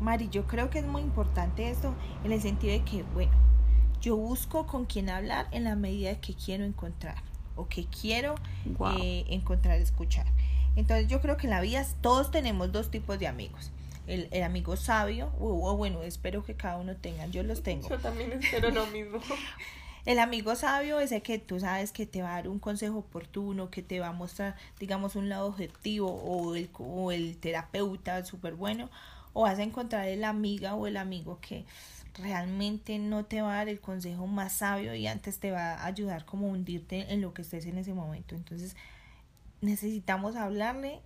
Mari, 0.00 0.28
yo 0.28 0.46
creo 0.46 0.70
que 0.70 0.78
es 0.78 0.86
muy 0.86 1.02
importante 1.02 1.68
esto 1.68 1.94
en 2.24 2.32
el 2.32 2.40
sentido 2.40 2.72
de 2.72 2.84
que, 2.84 3.02
bueno, 3.02 3.32
yo 4.00 4.16
busco 4.16 4.66
con 4.66 4.86
quién 4.86 5.10
hablar 5.10 5.48
en 5.50 5.64
la 5.64 5.74
medida 5.74 6.20
que 6.20 6.34
quiero 6.34 6.64
encontrar 6.64 7.16
o 7.56 7.68
que 7.68 7.86
quiero 7.86 8.36
eh, 9.00 9.24
encontrar, 9.28 9.80
escuchar. 9.80 10.26
Entonces 10.76 11.08
yo 11.08 11.20
creo 11.20 11.36
que 11.36 11.48
en 11.48 11.50
la 11.50 11.60
vida 11.60 11.84
todos 12.00 12.30
tenemos 12.30 12.70
dos 12.70 12.90
tipos 12.90 13.18
de 13.18 13.26
amigos. 13.26 13.72
El, 14.06 14.28
el 14.30 14.44
amigo 14.44 14.76
sabio, 14.76 15.30
o, 15.38 15.76
bueno, 15.76 16.02
espero 16.02 16.42
que 16.44 16.54
cada 16.54 16.78
uno 16.78 16.96
tenga, 16.96 17.26
yo 17.26 17.42
los 17.42 17.62
tengo. 17.62 17.88
Yo 17.88 17.98
también 17.98 18.32
espero 18.32 18.70
lo 18.70 18.86
mismo. 18.86 19.18
El 20.08 20.20
amigo 20.20 20.54
sabio 20.54 21.00
es 21.00 21.12
el 21.12 21.20
que 21.20 21.38
tú 21.38 21.60
sabes 21.60 21.92
que 21.92 22.06
te 22.06 22.22
va 22.22 22.30
a 22.30 22.36
dar 22.36 22.48
un 22.48 22.58
consejo 22.58 22.96
oportuno, 22.96 23.70
que 23.70 23.82
te 23.82 24.00
va 24.00 24.06
a 24.06 24.12
mostrar, 24.12 24.56
digamos, 24.80 25.16
un 25.16 25.28
lado 25.28 25.48
objetivo 25.48 26.10
o 26.10 26.54
el, 26.54 26.70
o 26.78 27.12
el 27.12 27.36
terapeuta 27.36 28.24
súper 28.24 28.54
bueno, 28.54 28.88
o 29.34 29.42
vas 29.42 29.58
a 29.58 29.62
encontrar 29.64 30.08
el 30.08 30.24
amiga 30.24 30.74
o 30.76 30.86
el 30.86 30.96
amigo 30.96 31.40
que 31.42 31.66
realmente 32.14 32.98
no 32.98 33.26
te 33.26 33.42
va 33.42 33.52
a 33.52 33.56
dar 33.56 33.68
el 33.68 33.80
consejo 33.80 34.26
más 34.26 34.54
sabio 34.54 34.94
y 34.94 35.06
antes 35.06 35.40
te 35.40 35.50
va 35.50 35.74
a 35.74 35.84
ayudar 35.84 36.24
como 36.24 36.46
a 36.46 36.52
hundirte 36.52 37.12
en 37.12 37.20
lo 37.20 37.34
que 37.34 37.42
estés 37.42 37.66
en 37.66 37.76
ese 37.76 37.92
momento. 37.92 38.34
Entonces 38.34 38.76
necesitamos 39.60 40.36
hablarle 40.36 41.02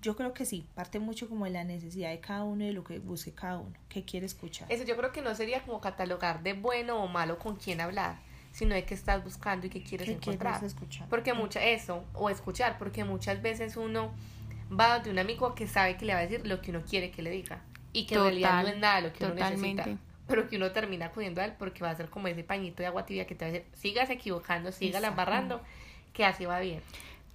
yo 0.00 0.16
creo 0.16 0.32
que 0.32 0.44
sí, 0.44 0.66
parte 0.74 0.98
mucho 1.00 1.28
como 1.28 1.44
de 1.44 1.50
la 1.50 1.64
necesidad 1.64 2.10
de 2.10 2.20
cada 2.20 2.44
uno 2.44 2.64
y 2.64 2.68
de 2.68 2.72
lo 2.72 2.84
que 2.84 2.98
busque 2.98 3.32
cada 3.32 3.58
uno, 3.58 3.72
que 3.88 4.04
quiere 4.04 4.26
escuchar. 4.26 4.70
Eso 4.70 4.84
yo 4.84 4.96
creo 4.96 5.12
que 5.12 5.22
no 5.22 5.34
sería 5.34 5.62
como 5.62 5.80
catalogar 5.80 6.42
de 6.42 6.52
bueno 6.52 7.02
o 7.02 7.08
malo 7.08 7.38
con 7.38 7.56
quién 7.56 7.80
hablar, 7.80 8.18
sino 8.52 8.74
de 8.74 8.84
qué 8.84 8.94
estás 8.94 9.24
buscando 9.24 9.66
y 9.66 9.70
qué 9.70 9.82
quieres 9.82 10.08
encontrar. 10.08 10.62
escuchar? 10.62 11.08
Porque 11.08 11.34
mucha, 11.34 11.64
eso, 11.64 12.04
o 12.14 12.30
escuchar, 12.30 12.78
porque 12.78 13.04
muchas 13.04 13.42
veces 13.42 13.76
uno 13.76 14.12
va 14.68 15.00
de 15.00 15.10
un 15.10 15.18
amigo 15.18 15.54
que 15.54 15.66
sabe 15.66 15.96
que 15.96 16.04
le 16.04 16.14
va 16.14 16.20
a 16.20 16.26
decir 16.26 16.46
lo 16.46 16.60
que 16.60 16.70
uno 16.70 16.82
quiere 16.82 17.10
que 17.10 17.22
le 17.22 17.30
diga 17.30 17.62
y 17.92 18.06
que 18.06 18.14
en 18.14 18.22
realidad 18.22 18.62
no 18.62 18.68
es 18.68 18.78
nada 18.78 19.00
lo 19.00 19.12
que 19.12 19.24
uno 19.24 19.34
necesita. 19.34 19.86
pero 20.26 20.48
que 20.48 20.56
uno 20.56 20.70
termina 20.72 21.06
acudiendo 21.06 21.40
a 21.40 21.44
él 21.46 21.54
porque 21.58 21.82
va 21.82 21.90
a 21.90 21.96
ser 21.96 22.10
como 22.10 22.28
ese 22.28 22.44
pañito 22.44 22.82
de 22.82 22.86
agua 22.86 23.06
tibia 23.06 23.26
que 23.26 23.34
te 23.34 23.44
va 23.44 23.48
a 23.48 23.52
decir, 23.52 23.68
sigas 23.74 24.10
equivocando, 24.10 24.70
sigas 24.72 25.02
embarrando, 25.02 25.60
que 26.12 26.24
así 26.24 26.44
va 26.44 26.60
bien. 26.60 26.82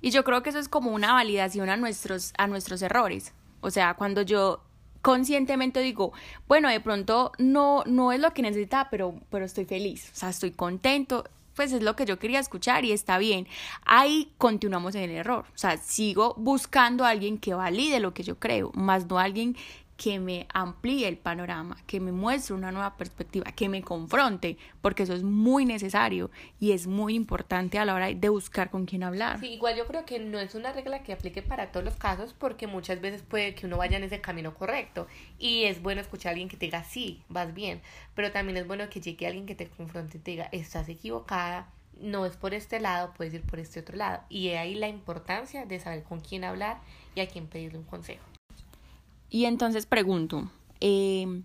Y 0.03 0.12
yo 0.12 0.25
creo 0.25 0.43
que 0.43 0.50
eso 0.50 0.60
es 0.60 0.67
como 0.67 0.91
una 0.91 1.13
validación 1.13 1.69
a 1.69 1.77
nuestros, 1.77 2.33
a 2.38 2.45
nuestros 2.45 2.81
errores. 2.81 3.33
O 3.62 3.72
sea, 3.72 3.93
cuando 3.93 4.22
yo 4.22 4.62
conscientemente 5.01 5.79
digo, 5.79 6.12
bueno, 6.45 6.67
de 6.67 6.81
pronto 6.81 7.31
no, 7.38 7.83
no 7.86 8.12
es 8.12 8.19
lo 8.19 8.33
que 8.33 8.41
necesitaba, 8.41 8.89
pero, 8.89 9.15
pero 9.29 9.45
estoy 9.45 9.63
feliz, 9.63 10.12
o 10.12 10.15
sea, 10.15 10.29
estoy 10.29 10.51
contento, 10.51 11.24
pues 11.55 11.72
es 11.72 11.81
lo 11.81 11.95
que 11.95 12.05
yo 12.05 12.19
quería 12.19 12.39
escuchar 12.39 12.83
y 12.83 12.91
está 12.91 13.17
bien. 13.17 13.48
Ahí 13.86 14.33
continuamos 14.38 14.95
en 14.95 15.03
el 15.03 15.12
error. 15.12 15.45
O 15.53 15.57
sea, 15.57 15.77
sigo 15.77 16.33
buscando 16.38 17.05
a 17.05 17.10
alguien 17.10 17.38
que 17.38 17.53
valide 17.53 18.01
lo 18.01 18.13
que 18.13 18.24
yo 18.24 18.38
creo, 18.39 18.72
más 18.74 19.07
no 19.07 19.19
alguien 19.19 19.55
que 19.97 20.19
me 20.19 20.47
amplíe 20.53 21.07
el 21.07 21.17
panorama, 21.17 21.77
que 21.85 22.00
me 22.00 22.12
muestre 22.12 22.55
una 22.55 22.71
nueva 22.71 22.97
perspectiva, 22.97 23.51
que 23.51 23.69
me 23.69 23.81
confronte, 23.81 24.57
porque 24.81 25.03
eso 25.03 25.13
es 25.13 25.23
muy 25.23 25.65
necesario 25.65 26.31
y 26.59 26.71
es 26.71 26.88
muy 26.88 27.15
importante 27.15 27.77
a 27.77 27.85
la 27.85 27.93
hora 27.93 28.07
de 28.13 28.29
buscar 28.29 28.69
con 28.69 28.85
quién 28.85 29.03
hablar. 29.03 29.39
Sí, 29.39 29.53
igual 29.53 29.75
yo 29.75 29.85
creo 29.85 30.05
que 30.05 30.19
no 30.19 30.39
es 30.39 30.55
una 30.55 30.73
regla 30.73 31.03
que 31.03 31.13
aplique 31.13 31.41
para 31.41 31.71
todos 31.71 31.85
los 31.85 31.95
casos, 31.95 32.33
porque 32.33 32.67
muchas 32.67 33.01
veces 33.01 33.21
puede 33.21 33.55
que 33.55 33.67
uno 33.67 33.77
vaya 33.77 33.97
en 33.97 34.03
ese 34.03 34.21
camino 34.21 34.53
correcto 34.53 35.07
y 35.38 35.65
es 35.65 35.81
bueno 35.81 36.01
escuchar 36.01 36.29
a 36.29 36.31
alguien 36.31 36.50
que 36.50 36.57
te 36.57 36.65
diga, 36.65 36.83
sí, 36.83 37.21
vas 37.29 37.53
bien, 37.53 37.81
pero 38.15 38.31
también 38.31 38.57
es 38.57 38.67
bueno 38.67 38.89
que 38.89 39.01
llegue 39.01 39.27
alguien 39.27 39.45
que 39.45 39.55
te 39.55 39.67
confronte 39.67 40.17
y 40.17 40.21
te 40.21 40.31
diga, 40.31 40.50
estás 40.51 40.89
equivocada, 40.89 41.69
no 42.00 42.25
es 42.25 42.35
por 42.35 42.53
este 42.53 42.79
lado, 42.79 43.13
puedes 43.15 43.33
ir 43.33 43.43
por 43.43 43.59
este 43.59 43.79
otro 43.79 43.95
lado. 43.95 44.23
Y 44.29 44.50
ahí 44.50 44.75
la 44.75 44.88
importancia 44.88 45.65
de 45.65 45.79
saber 45.79 46.03
con 46.03 46.19
quién 46.19 46.43
hablar 46.43 46.79
y 47.15 47.21
a 47.21 47.27
quién 47.27 47.47
pedirle 47.47 47.77
un 47.77 47.85
consejo. 47.85 48.32
Y 49.33 49.45
entonces 49.45 49.87
pregunto, 49.87 50.47
eh, 50.79 51.41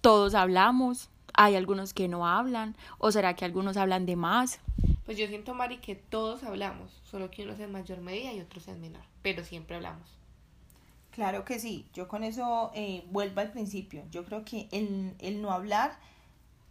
¿todos 0.00 0.34
hablamos? 0.34 1.08
¿Hay 1.32 1.54
algunos 1.54 1.94
que 1.94 2.08
no 2.08 2.26
hablan? 2.26 2.74
¿O 2.98 3.12
será 3.12 3.34
que 3.34 3.44
algunos 3.44 3.76
hablan 3.76 4.04
de 4.04 4.16
más? 4.16 4.58
Pues 5.06 5.16
yo 5.16 5.28
siento, 5.28 5.54
Mari, 5.54 5.76
que 5.76 5.94
todos 5.94 6.42
hablamos, 6.42 6.90
solo 7.04 7.30
que 7.30 7.44
unos 7.44 7.60
en 7.60 7.70
mayor 7.70 8.00
medida 8.00 8.32
y 8.32 8.40
otros 8.40 8.66
en 8.66 8.80
menor, 8.80 9.04
pero 9.22 9.44
siempre 9.44 9.76
hablamos. 9.76 10.08
Claro 11.12 11.44
que 11.44 11.60
sí, 11.60 11.86
yo 11.94 12.08
con 12.08 12.24
eso 12.24 12.72
eh, 12.74 13.04
vuelvo 13.12 13.40
al 13.40 13.52
principio. 13.52 14.02
Yo 14.10 14.24
creo 14.24 14.44
que 14.44 14.66
el, 14.72 15.14
el 15.20 15.40
no 15.40 15.52
hablar 15.52 15.96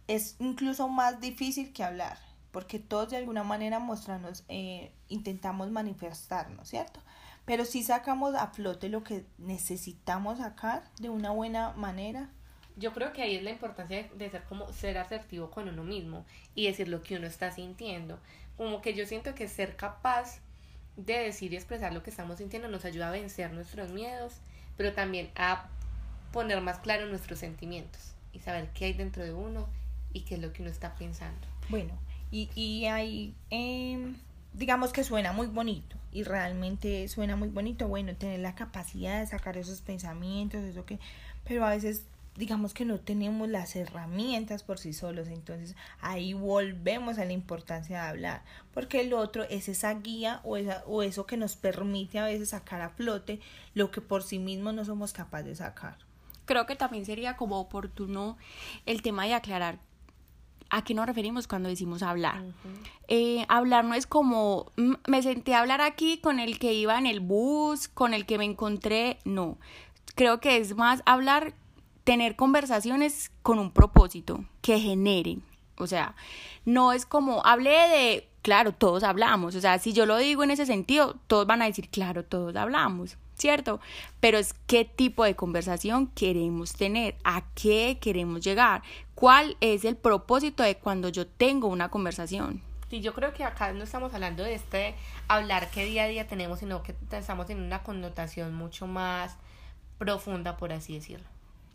es 0.08 0.36
incluso 0.40 0.90
más 0.90 1.22
difícil 1.22 1.72
que 1.72 1.84
hablar, 1.84 2.18
porque 2.50 2.78
todos 2.78 3.08
de 3.08 3.16
alguna 3.16 3.44
manera 3.44 3.78
mostrarnos, 3.78 4.44
eh, 4.48 4.92
intentamos 5.08 5.70
manifestarnos, 5.70 6.68
¿cierto? 6.68 7.00
Pero 7.44 7.64
si 7.64 7.82
sacamos 7.82 8.34
a 8.34 8.48
flote 8.48 8.88
lo 8.88 9.04
que 9.04 9.24
necesitamos 9.38 10.38
sacar 10.38 10.84
de 10.98 11.10
una 11.10 11.30
buena 11.30 11.72
manera. 11.72 12.30
Yo 12.76 12.92
creo 12.92 13.12
que 13.12 13.22
ahí 13.22 13.36
es 13.36 13.42
la 13.42 13.50
importancia 13.50 14.08
de, 14.14 14.30
ser 14.30 14.42
como 14.44 14.72
ser 14.72 14.98
asertivo 14.98 15.50
con 15.50 15.68
uno 15.68 15.84
mismo 15.84 16.24
y 16.54 16.66
decir 16.66 16.88
lo 16.88 17.02
que 17.02 17.16
uno 17.16 17.26
está 17.26 17.52
sintiendo. 17.52 18.18
Como 18.56 18.80
que 18.80 18.94
yo 18.94 19.06
siento 19.06 19.34
que 19.34 19.46
ser 19.48 19.76
capaz 19.76 20.40
de 20.96 21.18
decir 21.18 21.52
y 21.52 21.56
expresar 21.56 21.92
lo 21.92 22.02
que 22.02 22.10
estamos 22.10 22.38
sintiendo 22.38 22.68
nos 22.68 22.84
ayuda 22.84 23.08
a 23.08 23.12
vencer 23.12 23.52
nuestros 23.52 23.92
miedos, 23.92 24.34
pero 24.76 24.92
también 24.92 25.30
a 25.36 25.68
poner 26.32 26.60
más 26.60 26.78
claro 26.78 27.06
nuestros 27.06 27.38
sentimientos 27.38 28.14
y 28.32 28.40
saber 28.40 28.70
qué 28.74 28.86
hay 28.86 28.92
dentro 28.92 29.22
de 29.22 29.32
uno 29.32 29.68
y 30.12 30.22
qué 30.22 30.34
es 30.34 30.40
lo 30.40 30.52
que 30.52 30.62
uno 30.62 30.70
está 30.70 30.94
pensando. 30.94 31.46
Bueno, 31.68 31.94
y, 32.30 32.50
y 32.54 32.86
ahí, 32.86 33.34
eh, 33.50 34.14
digamos 34.54 34.92
que 34.92 35.04
suena 35.04 35.32
muy 35.32 35.48
bonito, 35.48 35.96
y 36.12 36.22
realmente 36.22 37.06
suena 37.08 37.36
muy 37.36 37.48
bonito, 37.48 37.88
bueno, 37.88 38.14
tener 38.14 38.40
la 38.40 38.54
capacidad 38.54 39.20
de 39.20 39.26
sacar 39.26 39.56
esos 39.58 39.80
pensamientos, 39.80 40.62
eso 40.62 40.86
que, 40.86 40.98
pero 41.44 41.66
a 41.66 41.70
veces 41.70 42.04
digamos 42.36 42.74
que 42.74 42.84
no 42.84 42.98
tenemos 42.98 43.48
las 43.48 43.76
herramientas 43.76 44.64
por 44.64 44.78
sí 44.78 44.92
solos, 44.92 45.28
entonces 45.28 45.76
ahí 46.00 46.34
volvemos 46.34 47.18
a 47.18 47.24
la 47.24 47.32
importancia 47.32 48.02
de 48.02 48.08
hablar, 48.08 48.42
porque 48.72 49.00
el 49.00 49.12
otro 49.12 49.44
es 49.44 49.68
esa 49.68 49.92
guía 49.94 50.40
o, 50.44 50.56
esa, 50.56 50.82
o 50.86 51.02
eso 51.02 51.26
que 51.26 51.36
nos 51.36 51.56
permite 51.56 52.18
a 52.18 52.24
veces 52.24 52.50
sacar 52.50 52.80
a 52.80 52.90
flote 52.90 53.40
lo 53.74 53.90
que 53.90 54.00
por 54.00 54.22
sí 54.22 54.38
mismo 54.38 54.72
no 54.72 54.84
somos 54.84 55.12
capaces 55.12 55.46
de 55.46 55.54
sacar. 55.56 55.98
Creo 56.44 56.66
que 56.66 56.76
también 56.76 57.06
sería 57.06 57.36
como 57.36 57.58
oportuno 57.58 58.36
el 58.84 59.00
tema 59.02 59.24
de 59.24 59.34
aclarar 59.34 59.78
¿A 60.74 60.82
qué 60.82 60.92
nos 60.92 61.06
referimos 61.06 61.46
cuando 61.46 61.68
decimos 61.68 62.02
hablar? 62.02 62.42
Eh, 63.06 63.46
hablar 63.48 63.84
no 63.84 63.94
es 63.94 64.08
como 64.08 64.72
me 65.06 65.22
senté 65.22 65.54
a 65.54 65.60
hablar 65.60 65.80
aquí 65.80 66.18
con 66.18 66.40
el 66.40 66.58
que 66.58 66.72
iba 66.74 66.98
en 66.98 67.06
el 67.06 67.20
bus, 67.20 67.86
con 67.86 68.12
el 68.12 68.26
que 68.26 68.38
me 68.38 68.44
encontré, 68.44 69.20
no. 69.24 69.56
Creo 70.16 70.40
que 70.40 70.56
es 70.56 70.74
más 70.74 71.00
hablar, 71.06 71.54
tener 72.02 72.34
conversaciones 72.34 73.30
con 73.42 73.60
un 73.60 73.70
propósito 73.70 74.44
que 74.62 74.80
generen. 74.80 75.44
O 75.78 75.86
sea, 75.86 76.16
no 76.64 76.92
es 76.92 77.06
como 77.06 77.46
hablé 77.46 77.70
de, 77.70 78.28
claro, 78.42 78.72
todos 78.72 79.04
hablamos. 79.04 79.54
O 79.54 79.60
sea, 79.60 79.78
si 79.78 79.92
yo 79.92 80.06
lo 80.06 80.16
digo 80.16 80.42
en 80.42 80.50
ese 80.50 80.66
sentido, 80.66 81.14
todos 81.28 81.46
van 81.46 81.62
a 81.62 81.66
decir, 81.66 81.88
claro, 81.88 82.24
todos 82.24 82.56
hablamos. 82.56 83.16
¿Cierto? 83.36 83.80
Pero 84.20 84.38
es 84.38 84.54
qué 84.66 84.84
tipo 84.84 85.24
de 85.24 85.36
conversación 85.36 86.08
queremos 86.08 86.74
tener, 86.74 87.16
a 87.24 87.44
qué 87.54 87.98
queremos 88.00 88.42
llegar, 88.42 88.82
cuál 89.14 89.56
es 89.60 89.84
el 89.84 89.96
propósito 89.96 90.62
de 90.62 90.76
cuando 90.76 91.08
yo 91.08 91.26
tengo 91.26 91.68
una 91.68 91.88
conversación. 91.90 92.62
Sí, 92.90 93.00
yo 93.00 93.14
creo 93.14 93.32
que 93.32 93.44
acá 93.44 93.72
no 93.72 93.84
estamos 93.84 94.14
hablando 94.14 94.44
de 94.44 94.54
este 94.54 94.94
hablar 95.28 95.70
que 95.70 95.84
día 95.84 96.04
a 96.04 96.08
día 96.08 96.26
tenemos, 96.26 96.60
sino 96.60 96.82
que 96.82 96.94
estamos 97.12 97.48
en 97.50 97.60
una 97.60 97.82
connotación 97.82 98.54
mucho 98.54 98.86
más 98.86 99.36
profunda, 99.98 100.56
por 100.56 100.72
así 100.72 100.94
decirlo. 100.94 101.26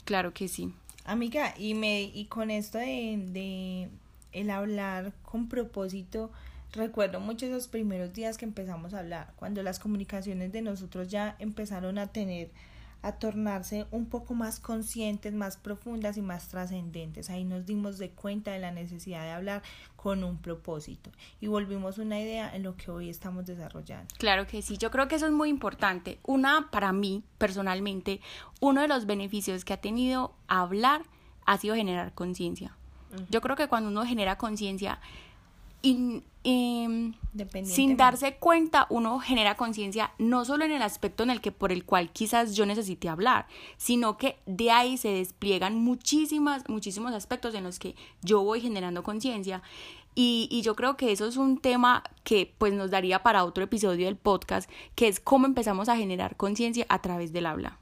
Claro 0.05 0.33
que 0.33 0.47
sí. 0.47 0.73
Amiga, 1.05 1.55
y 1.57 1.73
me 1.73 2.01
y 2.01 2.25
con 2.25 2.51
esto 2.51 2.77
de, 2.77 3.19
de 3.31 3.89
el 4.31 4.49
hablar 4.49 5.13
con 5.23 5.49
propósito, 5.49 6.31
Recuerdo 6.73 7.19
mucho 7.19 7.47
esos 7.47 7.67
primeros 7.67 8.13
días 8.13 8.37
que 8.37 8.45
empezamos 8.45 8.93
a 8.93 8.99
hablar, 8.99 9.33
cuando 9.35 9.63
las 9.63 9.79
comunicaciones 9.79 10.51
de 10.51 10.61
nosotros 10.61 11.07
ya 11.07 11.35
empezaron 11.39 11.97
a 11.97 12.07
tener, 12.07 12.51
a 13.01 13.13
tornarse 13.13 13.87
un 13.89 14.05
poco 14.05 14.35
más 14.35 14.59
conscientes, 14.59 15.33
más 15.33 15.57
profundas 15.57 16.17
y 16.17 16.21
más 16.21 16.47
trascendentes. 16.47 17.31
Ahí 17.31 17.43
nos 17.43 17.65
dimos 17.65 17.97
de 17.97 18.11
cuenta 18.11 18.51
de 18.51 18.59
la 18.59 18.71
necesidad 18.71 19.23
de 19.23 19.31
hablar 19.31 19.63
con 19.95 20.23
un 20.23 20.37
propósito 20.37 21.09
y 21.41 21.47
volvimos 21.47 21.97
una 21.97 22.19
idea 22.19 22.55
en 22.55 22.61
lo 22.61 22.75
que 22.75 22.91
hoy 22.91 23.09
estamos 23.09 23.47
desarrollando. 23.47 24.13
Claro 24.19 24.45
que 24.45 24.61
sí, 24.61 24.77
yo 24.77 24.91
creo 24.91 25.07
que 25.07 25.15
eso 25.15 25.25
es 25.25 25.31
muy 25.31 25.49
importante. 25.49 26.19
Una, 26.23 26.69
para 26.69 26.93
mí, 26.93 27.23
personalmente, 27.39 28.21
uno 28.59 28.81
de 28.81 28.87
los 28.87 29.07
beneficios 29.07 29.65
que 29.65 29.73
ha 29.73 29.81
tenido 29.81 30.35
hablar 30.47 31.01
ha 31.47 31.57
sido 31.57 31.73
generar 31.73 32.13
conciencia. 32.13 32.75
Yo 33.31 33.41
creo 33.41 33.55
que 33.55 33.67
cuando 33.67 33.89
uno 33.89 34.05
genera 34.05 34.37
conciencia, 34.37 34.99
y, 35.81 36.23
sin 36.43 37.97
darse 37.97 38.37
cuenta 38.37 38.87
uno 38.89 39.19
genera 39.19 39.55
conciencia 39.55 40.13
no 40.17 40.45
solo 40.45 40.65
en 40.65 40.71
el 40.71 40.81
aspecto 40.81 41.23
en 41.23 41.29
el 41.29 41.41
que 41.41 41.51
por 41.51 41.71
el 41.71 41.85
cual 41.85 42.11
quizás 42.11 42.55
yo 42.55 42.65
necesite 42.65 43.09
hablar, 43.09 43.47
sino 43.77 44.17
que 44.17 44.37
de 44.45 44.71
ahí 44.71 44.97
se 44.97 45.09
despliegan 45.09 45.75
muchísimas, 45.75 46.67
muchísimos 46.67 47.13
aspectos 47.13 47.53
en 47.55 47.65
los 47.65 47.77
que 47.77 47.95
yo 48.21 48.41
voy 48.41 48.61
generando 48.61 49.03
conciencia. 49.03 49.61
Y, 50.15 50.49
y, 50.51 50.63
yo 50.63 50.75
creo 50.75 50.97
que 50.97 51.11
eso 51.11 51.27
es 51.27 51.37
un 51.37 51.59
tema 51.59 52.03
que 52.23 52.53
pues 52.57 52.73
nos 52.73 52.89
daría 52.89 53.21
para 53.21 53.45
otro 53.45 53.63
episodio 53.63 54.05
del 54.05 54.17
podcast, 54.17 54.69
que 54.95 55.07
es 55.07 55.19
cómo 55.19 55.45
empezamos 55.45 55.87
a 55.87 55.95
generar 55.95 56.35
conciencia 56.35 56.85
a 56.89 57.01
través 57.01 57.31
del 57.31 57.45
habla. 57.45 57.77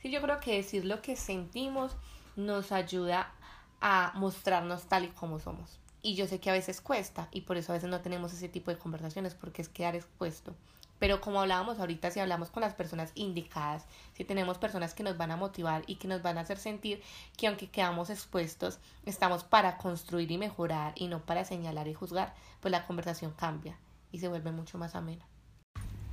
Sí, 0.00 0.10
yo 0.10 0.20
creo 0.20 0.38
que 0.40 0.54
decir 0.54 0.84
lo 0.84 1.00
que 1.00 1.16
sentimos 1.16 1.96
nos 2.36 2.70
ayuda 2.70 3.32
a 3.80 4.12
mostrarnos 4.14 4.84
tal 4.84 5.06
y 5.06 5.08
como 5.08 5.40
somos. 5.40 5.80
Y 6.04 6.16
yo 6.16 6.26
sé 6.26 6.38
que 6.38 6.50
a 6.50 6.52
veces 6.52 6.82
cuesta 6.82 7.28
y 7.32 7.40
por 7.40 7.56
eso 7.56 7.72
a 7.72 7.76
veces 7.76 7.88
no 7.88 8.02
tenemos 8.02 8.34
ese 8.34 8.50
tipo 8.50 8.70
de 8.70 8.76
conversaciones 8.76 9.34
porque 9.34 9.62
es 9.62 9.70
quedar 9.70 9.96
expuesto. 9.96 10.54
Pero 10.98 11.22
como 11.22 11.40
hablábamos 11.40 11.80
ahorita, 11.80 12.10
si 12.10 12.20
hablamos 12.20 12.50
con 12.50 12.60
las 12.60 12.74
personas 12.74 13.10
indicadas, 13.14 13.86
si 14.12 14.22
tenemos 14.22 14.58
personas 14.58 14.92
que 14.92 15.02
nos 15.02 15.16
van 15.16 15.30
a 15.30 15.38
motivar 15.38 15.82
y 15.86 15.94
que 15.94 16.06
nos 16.06 16.20
van 16.20 16.36
a 16.36 16.42
hacer 16.42 16.58
sentir 16.58 17.02
que 17.38 17.46
aunque 17.46 17.70
quedamos 17.70 18.10
expuestos, 18.10 18.80
estamos 19.06 19.44
para 19.44 19.78
construir 19.78 20.30
y 20.30 20.36
mejorar 20.36 20.92
y 20.94 21.08
no 21.08 21.20
para 21.20 21.46
señalar 21.46 21.88
y 21.88 21.94
juzgar, 21.94 22.34
pues 22.60 22.70
la 22.70 22.84
conversación 22.84 23.32
cambia 23.32 23.78
y 24.12 24.18
se 24.18 24.28
vuelve 24.28 24.52
mucho 24.52 24.76
más 24.76 24.94
amena. 24.94 25.24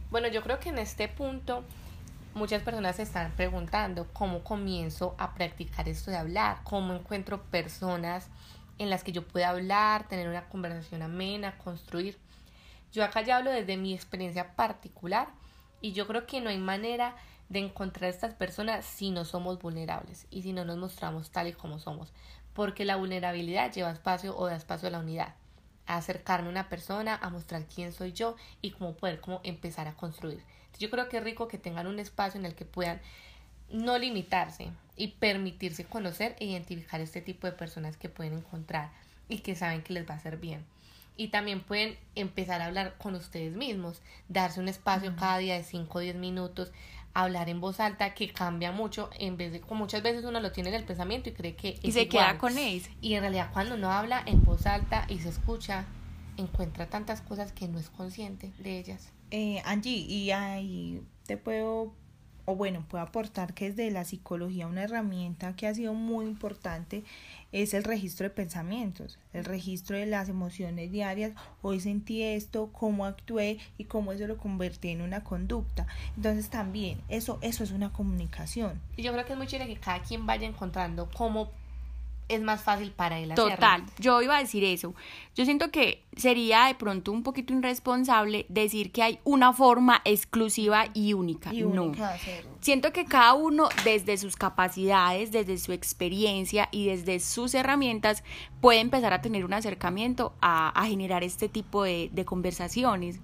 Bueno, 0.09 0.29
yo 0.29 0.41
creo 0.41 0.61
que 0.61 0.69
en 0.69 0.79
este 0.79 1.09
punto 1.09 1.65
muchas 2.33 2.63
personas 2.63 2.95
se 2.95 3.03
están 3.03 3.33
preguntando 3.33 4.07
cómo 4.13 4.41
comienzo 4.41 5.15
a 5.17 5.33
practicar 5.33 5.89
esto 5.89 6.11
de 6.11 6.17
hablar, 6.17 6.59
cómo 6.63 6.93
encuentro 6.93 7.43
personas 7.43 8.29
en 8.81 8.89
las 8.89 9.03
que 9.03 9.11
yo 9.11 9.27
pueda 9.27 9.49
hablar, 9.49 10.07
tener 10.07 10.27
una 10.27 10.49
conversación 10.49 11.03
amena, 11.03 11.55
construir. 11.59 12.17
Yo 12.91 13.03
acá 13.03 13.21
ya 13.21 13.37
hablo 13.37 13.51
desde 13.51 13.77
mi 13.77 13.93
experiencia 13.93 14.55
particular 14.55 15.27
y 15.81 15.91
yo 15.93 16.07
creo 16.07 16.25
que 16.25 16.41
no 16.41 16.49
hay 16.49 16.57
manera 16.57 17.15
de 17.49 17.59
encontrar 17.59 18.05
a 18.05 18.09
estas 18.09 18.33
personas 18.33 18.83
si 18.83 19.11
no 19.11 19.23
somos 19.23 19.59
vulnerables 19.59 20.25
y 20.31 20.41
si 20.41 20.51
no 20.51 20.65
nos 20.65 20.77
mostramos 20.77 21.29
tal 21.29 21.47
y 21.47 21.53
como 21.53 21.77
somos, 21.77 22.11
porque 22.55 22.83
la 22.83 22.95
vulnerabilidad 22.95 23.71
lleva 23.71 23.91
espacio 23.91 24.35
o 24.35 24.47
da 24.47 24.55
espacio 24.55 24.87
a 24.87 24.91
la 24.91 24.99
unidad, 24.99 25.35
a 25.85 25.97
acercarme 25.97 26.47
a 26.47 26.51
una 26.51 26.67
persona, 26.67 27.19
a 27.21 27.29
mostrar 27.29 27.67
quién 27.67 27.93
soy 27.93 28.13
yo 28.13 28.35
y 28.63 28.71
cómo 28.71 28.95
poder 28.95 29.21
como 29.21 29.41
empezar 29.43 29.87
a 29.87 29.93
construir. 29.93 30.43
Yo 30.79 30.89
creo 30.89 31.07
que 31.07 31.17
es 31.17 31.23
rico 31.23 31.47
que 31.47 31.59
tengan 31.59 31.85
un 31.85 31.99
espacio 31.99 32.39
en 32.39 32.47
el 32.47 32.55
que 32.55 32.65
puedan 32.65 32.99
no 33.73 33.97
limitarse 33.97 34.69
y 34.95 35.09
permitirse 35.09 35.85
conocer 35.85 36.35
e 36.39 36.45
identificar 36.45 37.01
este 37.01 37.21
tipo 37.21 37.47
de 37.47 37.53
personas 37.53 37.97
que 37.97 38.09
pueden 38.09 38.33
encontrar 38.33 38.91
y 39.29 39.39
que 39.39 39.55
saben 39.55 39.81
que 39.81 39.93
les 39.93 40.07
va 40.07 40.13
a 40.13 40.17
hacer 40.17 40.37
bien. 40.37 40.65
Y 41.17 41.29
también 41.29 41.61
pueden 41.61 41.97
empezar 42.15 42.61
a 42.61 42.65
hablar 42.65 42.95
con 42.97 43.15
ustedes 43.15 43.55
mismos, 43.55 44.01
darse 44.29 44.59
un 44.59 44.67
espacio 44.67 45.15
cada 45.15 45.37
día 45.37 45.55
de 45.55 45.63
5 45.63 45.97
o 45.97 46.01
10 46.01 46.15
minutos, 46.15 46.71
hablar 47.13 47.49
en 47.49 47.59
voz 47.59 47.79
alta 47.79 48.13
que 48.13 48.31
cambia 48.31 48.71
mucho 48.71 49.09
en 49.19 49.37
vez 49.37 49.51
de 49.51 49.59
como 49.59 49.81
muchas 49.81 50.01
veces 50.01 50.23
uno 50.23 50.39
lo 50.39 50.51
tiene 50.51 50.69
en 50.69 50.75
el 50.75 50.85
pensamiento 50.85 51.29
y 51.29 51.33
cree 51.33 51.55
que 51.55 51.77
y 51.83 51.91
se 51.91 52.07
queda 52.07 52.37
con 52.37 52.57
eso 52.57 52.89
y 53.01 53.15
en 53.15 53.21
realidad 53.21 53.49
cuando 53.51 53.75
uno 53.75 53.91
habla 53.91 54.23
en 54.25 54.43
voz 54.43 54.65
alta 54.65 55.05
y 55.09 55.19
se 55.19 55.29
escucha 55.29 55.85
encuentra 56.37 56.87
tantas 56.87 57.21
cosas 57.21 57.51
que 57.51 57.67
no 57.67 57.79
es 57.79 57.89
consciente 57.89 58.51
de 58.59 58.79
ellas. 58.79 59.11
Eh, 59.31 59.61
Angie 59.65 59.97
y 59.97 60.31
ahí 60.31 61.01
te 61.25 61.37
puedo 61.37 61.93
o 62.51 62.55
bueno, 62.55 62.83
puedo 62.89 63.01
aportar 63.01 63.53
que 63.53 63.71
desde 63.71 63.91
la 63.91 64.03
psicología 64.03 64.67
una 64.67 64.83
herramienta 64.83 65.55
que 65.55 65.67
ha 65.67 65.73
sido 65.73 65.93
muy 65.93 66.25
importante 66.25 67.05
es 67.53 67.73
el 67.73 67.85
registro 67.85 68.25
de 68.25 68.29
pensamientos, 68.29 69.19
el 69.33 69.45
registro 69.45 69.95
de 69.95 70.05
las 70.05 70.27
emociones 70.27 70.91
diarias, 70.91 71.31
hoy 71.61 71.79
sentí 71.79 72.23
esto, 72.23 72.69
cómo 72.73 73.05
actué 73.05 73.57
y 73.77 73.85
cómo 73.85 74.11
eso 74.11 74.27
lo 74.27 74.37
convertí 74.37 74.89
en 74.89 75.01
una 75.01 75.23
conducta. 75.23 75.87
Entonces 76.17 76.49
también 76.49 76.99
eso, 77.07 77.39
eso 77.41 77.63
es 77.63 77.71
una 77.71 77.93
comunicación. 77.93 78.81
Y 78.97 79.03
yo 79.03 79.13
creo 79.13 79.25
que 79.25 79.31
es 79.31 79.37
muy 79.37 79.47
chévere 79.47 79.73
que 79.73 79.79
cada 79.79 80.01
quien 80.01 80.25
vaya 80.25 80.45
encontrando 80.45 81.09
cómo 81.15 81.51
es 82.31 82.41
más 82.41 82.63
fácil 82.63 82.91
para 82.91 83.19
él 83.19 83.31
hacerlo. 83.31 83.51
Total, 83.51 83.83
yo 83.99 84.21
iba 84.21 84.37
a 84.37 84.39
decir 84.39 84.63
eso. 84.63 84.95
Yo 85.35 85.45
siento 85.45 85.71
que 85.71 86.03
sería 86.15 86.65
de 86.65 86.75
pronto 86.75 87.11
un 87.11 87.23
poquito 87.23 87.53
irresponsable 87.53 88.45
decir 88.49 88.91
que 88.91 89.03
hay 89.03 89.19
una 89.23 89.53
forma 89.53 90.01
exclusiva 90.05 90.85
y 90.93 91.13
única. 91.13 91.53
Y 91.53 91.63
no. 91.63 91.91
Siento 92.59 92.91
que 92.93 93.05
cada 93.05 93.33
uno 93.33 93.69
desde 93.83 94.17
sus 94.17 94.35
capacidades, 94.35 95.31
desde 95.31 95.57
su 95.57 95.71
experiencia 95.73 96.69
y 96.71 96.87
desde 96.87 97.19
sus 97.19 97.53
herramientas 97.53 98.23
puede 98.59 98.79
empezar 98.79 99.13
a 99.13 99.21
tener 99.21 99.45
un 99.45 99.53
acercamiento 99.53 100.33
a, 100.41 100.71
generar 100.85 101.23
este 101.23 101.47
tipo 101.47 101.83
de, 101.83 102.09
de 102.11 102.25
conversaciones. 102.25 103.19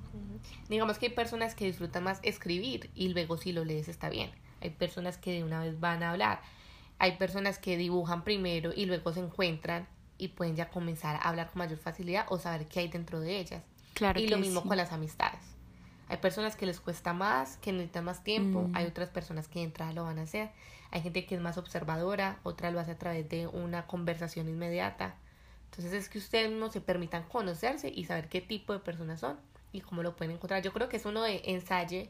Digamos 0.69 0.97
que 0.97 1.07
hay 1.07 1.11
personas 1.13 1.55
que 1.55 1.65
disfrutan 1.65 2.03
más 2.03 2.19
escribir 2.23 2.89
y 2.95 3.09
luego 3.09 3.37
si 3.37 3.51
lo 3.51 3.65
lees 3.65 3.87
está 3.87 4.09
bien. 4.09 4.31
Hay 4.61 4.69
personas 4.71 5.17
que 5.17 5.31
de 5.31 5.43
una 5.43 5.59
vez 5.61 5.79
van 5.79 6.03
a 6.03 6.11
hablar 6.11 6.41
hay 6.99 7.17
personas 7.17 7.59
que 7.59 7.77
dibujan 7.77 8.23
primero 8.23 8.71
y 8.75 8.85
luego 8.85 9.13
se 9.13 9.19
encuentran 9.19 9.87
y 10.17 10.29
pueden 10.29 10.55
ya 10.55 10.69
comenzar 10.69 11.15
a 11.15 11.29
hablar 11.29 11.49
con 11.51 11.59
mayor 11.59 11.77
facilidad 11.77 12.25
o 12.29 12.39
saber 12.39 12.67
qué 12.67 12.81
hay 12.81 12.87
dentro 12.87 13.19
de 13.19 13.39
ellas. 13.39 13.63
Claro 13.93 14.19
y 14.19 14.27
lo 14.27 14.37
mismo 14.37 14.63
con 14.63 14.77
las 14.77 14.91
amistades. 14.91 15.41
Hay 16.09 16.17
personas 16.17 16.55
que 16.55 16.65
les 16.65 16.79
cuesta 16.79 17.13
más, 17.13 17.57
que 17.57 17.71
necesitan 17.71 18.05
más 18.05 18.23
tiempo, 18.23 18.67
mm. 18.67 18.75
hay 18.75 18.85
otras 18.85 19.09
personas 19.09 19.47
que 19.47 19.59
de 19.59 19.65
entrada 19.65 19.93
lo 19.93 20.03
van 20.03 20.19
a 20.19 20.23
hacer. 20.23 20.49
Hay 20.91 21.01
gente 21.01 21.25
que 21.25 21.35
es 21.35 21.41
más 21.41 21.57
observadora, 21.57 22.39
otra 22.43 22.71
lo 22.71 22.79
hace 22.79 22.91
a 22.91 22.97
través 22.97 23.27
de 23.27 23.47
una 23.47 23.87
conversación 23.87 24.47
inmediata. 24.47 25.15
Entonces 25.65 25.93
es 25.93 26.09
que 26.09 26.17
ustedes 26.17 26.49
mismos 26.49 26.71
se 26.71 26.81
permitan 26.81 27.23
conocerse 27.23 27.91
y 27.93 28.05
saber 28.05 28.29
qué 28.29 28.39
tipo 28.39 28.71
de 28.71 28.79
personas 28.79 29.19
son 29.19 29.37
y 29.73 29.81
cómo 29.81 30.01
lo 30.01 30.15
pueden 30.15 30.35
encontrar. 30.35 30.63
Yo 30.63 30.71
creo 30.71 30.87
que 30.87 30.97
es 30.97 31.05
uno 31.05 31.21
de 31.23 31.41
ensaye 31.45 32.09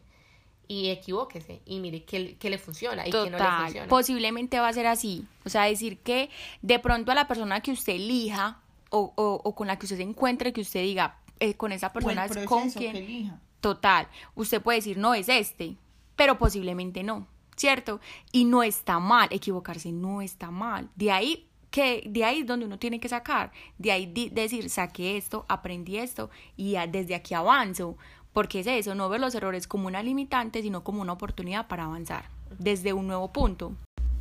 y 0.67 0.89
equivóquese 0.89 1.61
y 1.65 1.79
mire 1.79 2.03
qué, 2.03 2.37
le 2.41 2.57
funciona 2.57 3.07
y 3.07 3.11
qué 3.11 3.29
no 3.29 3.37
le 3.37 3.43
funciona. 3.43 3.87
Posiblemente 3.87 4.59
va 4.59 4.67
a 4.67 4.73
ser 4.73 4.87
así. 4.87 5.25
O 5.45 5.49
sea, 5.49 5.63
decir 5.63 5.99
que 5.99 6.29
de 6.61 6.79
pronto 6.79 7.11
a 7.11 7.15
la 7.15 7.27
persona 7.27 7.61
que 7.61 7.71
usted 7.71 7.93
elija 7.93 8.59
o, 8.89 9.13
o, 9.15 9.55
con 9.55 9.67
la 9.67 9.77
que 9.77 9.85
usted 9.85 9.97
se 9.97 10.03
encuentre, 10.03 10.53
que 10.53 10.61
usted 10.61 10.81
diga, 10.81 11.19
eh, 11.39 11.55
con 11.55 11.71
esa 11.71 11.91
persona 11.93 12.25
es 12.25 12.37
con 12.45 12.69
quien. 12.69 13.39
Total. 13.61 14.07
Usted 14.35 14.61
puede 14.61 14.77
decir, 14.79 14.97
no 14.97 15.13
es 15.13 15.29
este, 15.29 15.75
pero 16.15 16.37
posiblemente 16.37 17.03
no. 17.03 17.27
¿Cierto? 17.55 17.99
Y 18.31 18.45
no 18.45 18.61
está 18.61 18.99
mal. 18.99 19.29
Equivocarse 19.31 19.91
no 19.91 20.21
está 20.21 20.51
mal. 20.51 20.89
De 20.95 21.11
ahí 21.11 21.47
que 21.69 22.03
de 22.07 22.23
ahí 22.23 22.39
es 22.39 22.47
donde 22.47 22.65
uno 22.65 22.79
tiene 22.79 22.99
que 22.99 23.09
sacar, 23.09 23.51
de 23.77 23.91
ahí 23.91 24.05
decir, 24.31 24.69
saqué 24.69 25.17
esto, 25.17 25.45
aprendí 25.47 25.97
esto 25.97 26.29
y 26.55 26.75
desde 26.89 27.13
aquí 27.13 27.33
avanzo, 27.33 27.97
porque 28.37 28.59
es 28.59 28.67
eso, 28.67 28.93
no 28.93 29.09
ver 29.09 29.19
los 29.19 29.33
errores 29.33 29.65
como 29.65 29.87
una 29.87 30.03
limitante, 30.03 30.61
sino 30.61 30.83
como 30.83 31.01
una 31.01 31.13
oportunidad 31.13 31.67
para 31.67 31.85
avanzar 31.85 32.25
desde 32.59 32.93
un 32.93 33.07
nuevo 33.07 33.33
punto. 33.33 33.73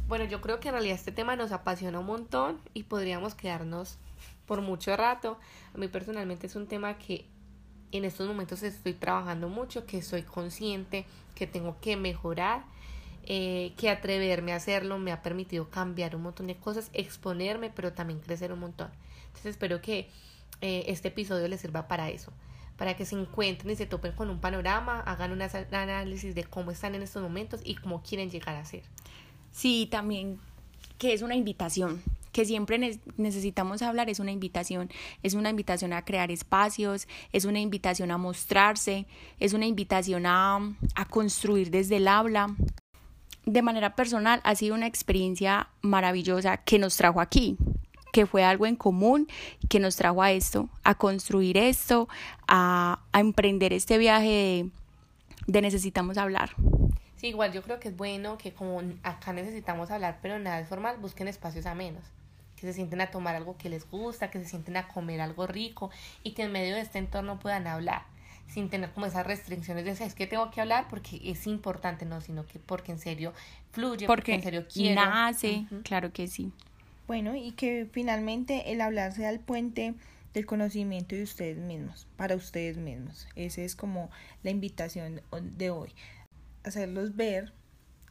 Bueno, 0.09 0.25
yo 0.25 0.41
creo 0.41 0.59
que 0.59 0.69
en 0.69 0.73
realidad 0.73 0.95
este 0.95 1.13
tema 1.13 1.37
nos 1.37 1.53
apasiona 1.53 2.01
un 2.01 2.07
montón 2.07 2.59
y 2.73 2.85
podríamos 2.85 3.35
quedarnos 3.35 3.99
por 4.47 4.63
mucho 4.63 4.97
rato. 4.97 5.37
A 5.75 5.77
mí 5.77 5.89
personalmente 5.89 6.47
es 6.47 6.57
un 6.57 6.67
tema 6.67 6.97
que 6.97 7.27
en 7.93 8.07
estos 8.07 8.27
momentos 8.27 8.63
estoy 8.63 8.95
trabajando 8.95 9.51
mucho, 9.51 9.85
que 9.85 10.01
soy 10.01 10.23
consciente 10.23 11.05
que 11.35 11.47
tengo 11.47 11.77
que 11.83 11.99
mejorar, 11.99 12.65
eh, 13.25 13.75
que 13.77 13.91
atreverme 13.91 14.55
a 14.55 14.57
hacerlo 14.57 14.99
me 14.99 15.13
ha 15.13 15.21
permitido 15.21 15.69
cambiar 15.69 16.17
un 16.17 16.23
montón 16.23 16.47
de 16.47 16.57
cosas, 16.57 16.89
exponerme, 16.95 17.69
pero 17.69 17.93
también 17.93 18.21
crecer 18.21 18.51
un 18.51 18.61
montón. 18.61 18.89
Entonces 19.27 19.51
espero 19.51 19.83
que 19.83 20.09
eh, 20.63 20.85
este 20.87 21.09
episodio 21.09 21.47
les 21.49 21.61
sirva 21.61 21.87
para 21.87 22.09
eso 22.09 22.33
para 22.77 22.97
que 22.97 23.05
se 23.05 23.19
encuentren 23.19 23.73
y 23.73 23.77
se 23.77 23.87
topen 23.87 24.13
con 24.13 24.31
un 24.31 24.41
panorama, 24.41 25.01
hagan 25.01 25.33
un 25.33 25.43
análisis 25.43 26.35
de 26.35 26.45
cómo 26.45 26.71
están 26.71 26.95
en 26.95 27.03
estos 27.03 27.23
momentos 27.23 27.61
y 27.65 27.75
cómo 27.77 28.03
quieren 28.03 28.31
llegar 28.31 28.57
a 28.57 28.65
ser. 28.65 28.83
Sí, 29.53 29.89
también 29.91 30.39
que 30.99 31.13
es 31.13 31.23
una 31.23 31.35
invitación, 31.35 32.03
que 32.33 32.45
siempre 32.45 33.01
necesitamos 33.17 33.83
hablar, 33.83 34.11
es 34.11 34.19
una 34.19 34.31
invitación, 34.31 34.91
es 35.23 35.35
una 35.35 35.51
invitación 35.51 35.93
a 35.93 36.05
crear 36.05 36.31
espacios, 36.31 37.09
es 37.33 37.45
una 37.45 37.61
invitación 37.61 38.11
a 38.11 38.19
mostrarse, 38.19 39.07
es 39.41 39.53
una 39.53 39.67
invitación 39.67 40.27
a, 40.27 40.59
a 40.95 41.05
construir 41.07 41.71
desde 41.71 41.97
el 41.97 42.09
habla. 42.09 42.55
De 43.47 43.63
manera 43.63 43.95
personal 43.95 44.41
ha 44.45 44.55
sido 44.55 44.75
una 44.75 44.87
experiencia 44.87 45.69
maravillosa 45.81 46.59
que 46.59 46.79
nos 46.79 46.97
trajo 46.97 47.21
aquí, 47.21 47.57
que 48.17 48.25
fue 48.25 48.43
algo 48.45 48.65
en 48.65 48.77
común 48.77 49.29
que 49.69 49.79
nos 49.79 49.97
trajo 49.97 50.23
a 50.23 50.33
esto, 50.33 50.71
a 50.85 50.95
construir 50.95 51.59
esto, 51.59 52.09
a, 52.49 53.01
emprender 53.13 53.75
este 53.75 53.99
viaje 53.99 54.71
de, 55.47 55.61
necesitamos 55.61 56.17
hablar. 56.17 56.53
Sí, 57.19 57.27
igual 57.27 57.53
yo 57.53 57.61
creo 57.61 57.79
que 57.79 57.89
es 57.89 57.97
bueno 57.97 58.39
que 58.39 58.55
como 58.55 58.81
acá 59.03 59.35
necesitamos 59.35 59.91
hablar, 59.91 60.21
pero 60.23 60.39
nada 60.39 60.61
es 60.61 60.67
formal, 60.67 60.97
busquen 60.97 61.29
espacios 61.29 61.67
a 61.67 61.75
menos 61.75 62.05
que 62.57 62.63
se 62.63 62.73
sienten 62.73 63.03
a 63.03 63.11
tomar 63.11 63.37
algo 63.37 63.59
que 63.59 63.69
les 63.69 63.87
gusta, 63.91 64.31
que 64.31 64.39
se 64.39 64.49
sienten 64.49 64.79
a 64.79 64.89
comer 64.89 65.21
algo 65.21 65.47
rico 65.47 65.91
y 66.23 66.31
que 66.31 66.45
en 66.45 66.53
medio 66.53 66.75
de 66.75 66.81
este 66.81 66.99
entorno 66.99 67.39
puedan 67.39 67.67
hablar 67.67 68.05
sin 68.49 68.71
tener 68.71 68.93
como 68.93 69.05
esas 69.05 69.27
restricciones 69.27 69.85
de 69.85 69.91
es 69.91 70.15
que 70.15 70.27
tengo 70.27 70.51
que 70.51 70.63
hablar 70.63 70.87
porque 70.89 71.21
es 71.23 71.47
importante, 71.47 72.07
no, 72.07 72.23
sino 72.23 72.47
que 72.47 72.59
porque 72.61 72.93
en 72.93 72.99
serio 72.99 73.35
fluye, 73.73 74.07
porque, 74.07 74.33
en 74.33 74.43
serio 74.43 74.67
quiero. 74.73 75.05
Nace, 75.05 75.67
claro 75.85 76.15
que 76.15 76.29
sí. 76.29 76.51
Bueno, 77.07 77.37
y 77.37 77.53
que 77.53 77.87
finalmente 77.93 78.73
el 78.73 78.81
hablar 78.81 79.13
sea 79.13 79.31
el 79.31 79.39
puente 79.39 79.95
del 80.35 80.45
conocimiento 80.45 81.15
de 81.15 81.23
ustedes 81.23 81.57
mismos, 81.57 82.09
para 82.17 82.35
ustedes 82.35 82.77
mismos. 82.79 83.29
Esa 83.37 83.63
es 83.63 83.77
como 83.77 84.11
la 84.43 84.51
invitación 84.51 85.23
de 85.57 85.71
hoy. 85.71 85.91
Hacerlos 86.65 87.15
ver 87.15 87.53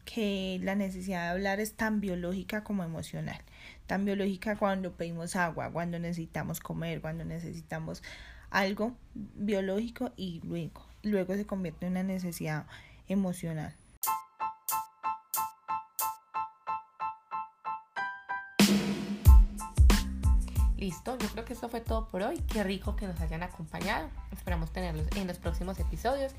que 0.06 0.60
la 0.64 0.76
necesidad 0.76 1.24
de 1.24 1.30
hablar 1.32 1.60
es 1.60 1.74
tan 1.74 2.00
biológica 2.00 2.64
como 2.64 2.86
emocional. 2.86 3.42
Tan 3.86 4.06
biológica 4.06 4.56
cuando 4.56 4.94
pedimos 4.94 5.36
agua, 5.36 5.72
cuando 5.72 6.00
necesitamos 6.00 6.62
comer, 6.62 7.02
cuando 7.02 7.26
necesitamos 7.26 8.02
algo 8.50 8.96
biológico 9.14 10.14
y 10.16 10.40
luego, 10.46 10.86
luego 11.04 11.36
se 11.36 11.46
convierte 11.46 11.88
en 11.88 11.94
una 11.94 12.04
necesidad 12.04 12.66
emocional. 13.10 13.76
Listo, 20.86 21.18
yo 21.18 21.28
creo 21.30 21.46
que 21.46 21.54
eso 21.54 21.68
fue 21.68 21.82
todo 21.82 22.08
por 22.10 22.22
hoy. 22.22 22.40
Qué 22.48 22.64
rico 22.64 22.96
que 22.96 23.08
nos 23.08 23.20
hayan 23.20 23.42
acompañado. 23.42 24.08
Esperamos 24.32 24.72
tenerlos 24.72 25.08
en 25.16 25.26
los 25.26 25.40
próximos 25.40 25.80
episodios. 25.80 26.34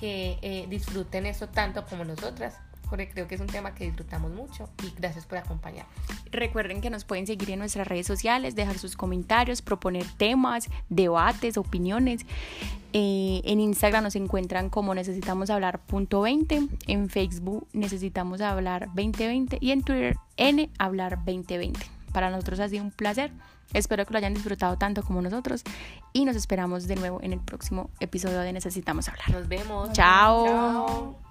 Que 0.00 0.38
eh, 0.40 0.66
disfruten 0.70 1.26
eso 1.26 1.48
tanto 1.48 1.84
como 1.84 2.06
nosotras, 2.06 2.54
porque 2.88 3.10
creo 3.10 3.28
que 3.28 3.34
es 3.34 3.42
un 3.42 3.46
tema 3.46 3.74
que 3.74 3.84
disfrutamos 3.84 4.32
mucho. 4.32 4.70
Y 4.82 4.94
gracias 4.98 5.26
por 5.26 5.36
acompañarnos. 5.36 5.92
Recuerden 6.32 6.80
que 6.80 6.88
nos 6.88 7.04
pueden 7.04 7.26
seguir 7.26 7.50
en 7.50 7.58
nuestras 7.58 7.86
redes 7.86 8.06
sociales, 8.06 8.54
dejar 8.54 8.78
sus 8.78 8.96
comentarios, 8.96 9.60
proponer 9.60 10.06
temas, 10.16 10.70
debates, 10.88 11.58
opiniones. 11.58 12.22
Eh, 12.94 13.42
en 13.44 13.60
Instagram 13.60 14.04
nos 14.04 14.16
encuentran 14.16 14.70
como 14.70 14.94
necesitamos 14.94 15.50
hablar 15.50 15.78
punto 15.78 16.22
20, 16.22 16.68
en 16.86 17.10
Facebook 17.10 17.68
necesitamos 17.74 18.40
hablar 18.40 18.86
2020 18.94 19.58
y 19.60 19.72
en 19.72 19.82
Twitter 19.82 20.16
N 20.38 20.70
hablar 20.78 21.18
2020. 21.18 21.99
Para 22.12 22.30
nosotros 22.30 22.60
ha 22.60 22.68
sido 22.68 22.84
un 22.84 22.90
placer. 22.90 23.32
Espero 23.72 24.04
que 24.04 24.12
lo 24.12 24.18
hayan 24.18 24.34
disfrutado 24.34 24.76
tanto 24.76 25.02
como 25.02 25.22
nosotros 25.22 25.62
y 26.12 26.24
nos 26.24 26.36
esperamos 26.36 26.88
de 26.88 26.96
nuevo 26.96 27.20
en 27.22 27.32
el 27.32 27.40
próximo 27.40 27.90
episodio 28.00 28.40
de 28.40 28.52
Necesitamos 28.52 29.08
hablar. 29.08 29.30
Nos 29.30 29.48
vemos. 29.48 29.92
Chao. 29.92 31.29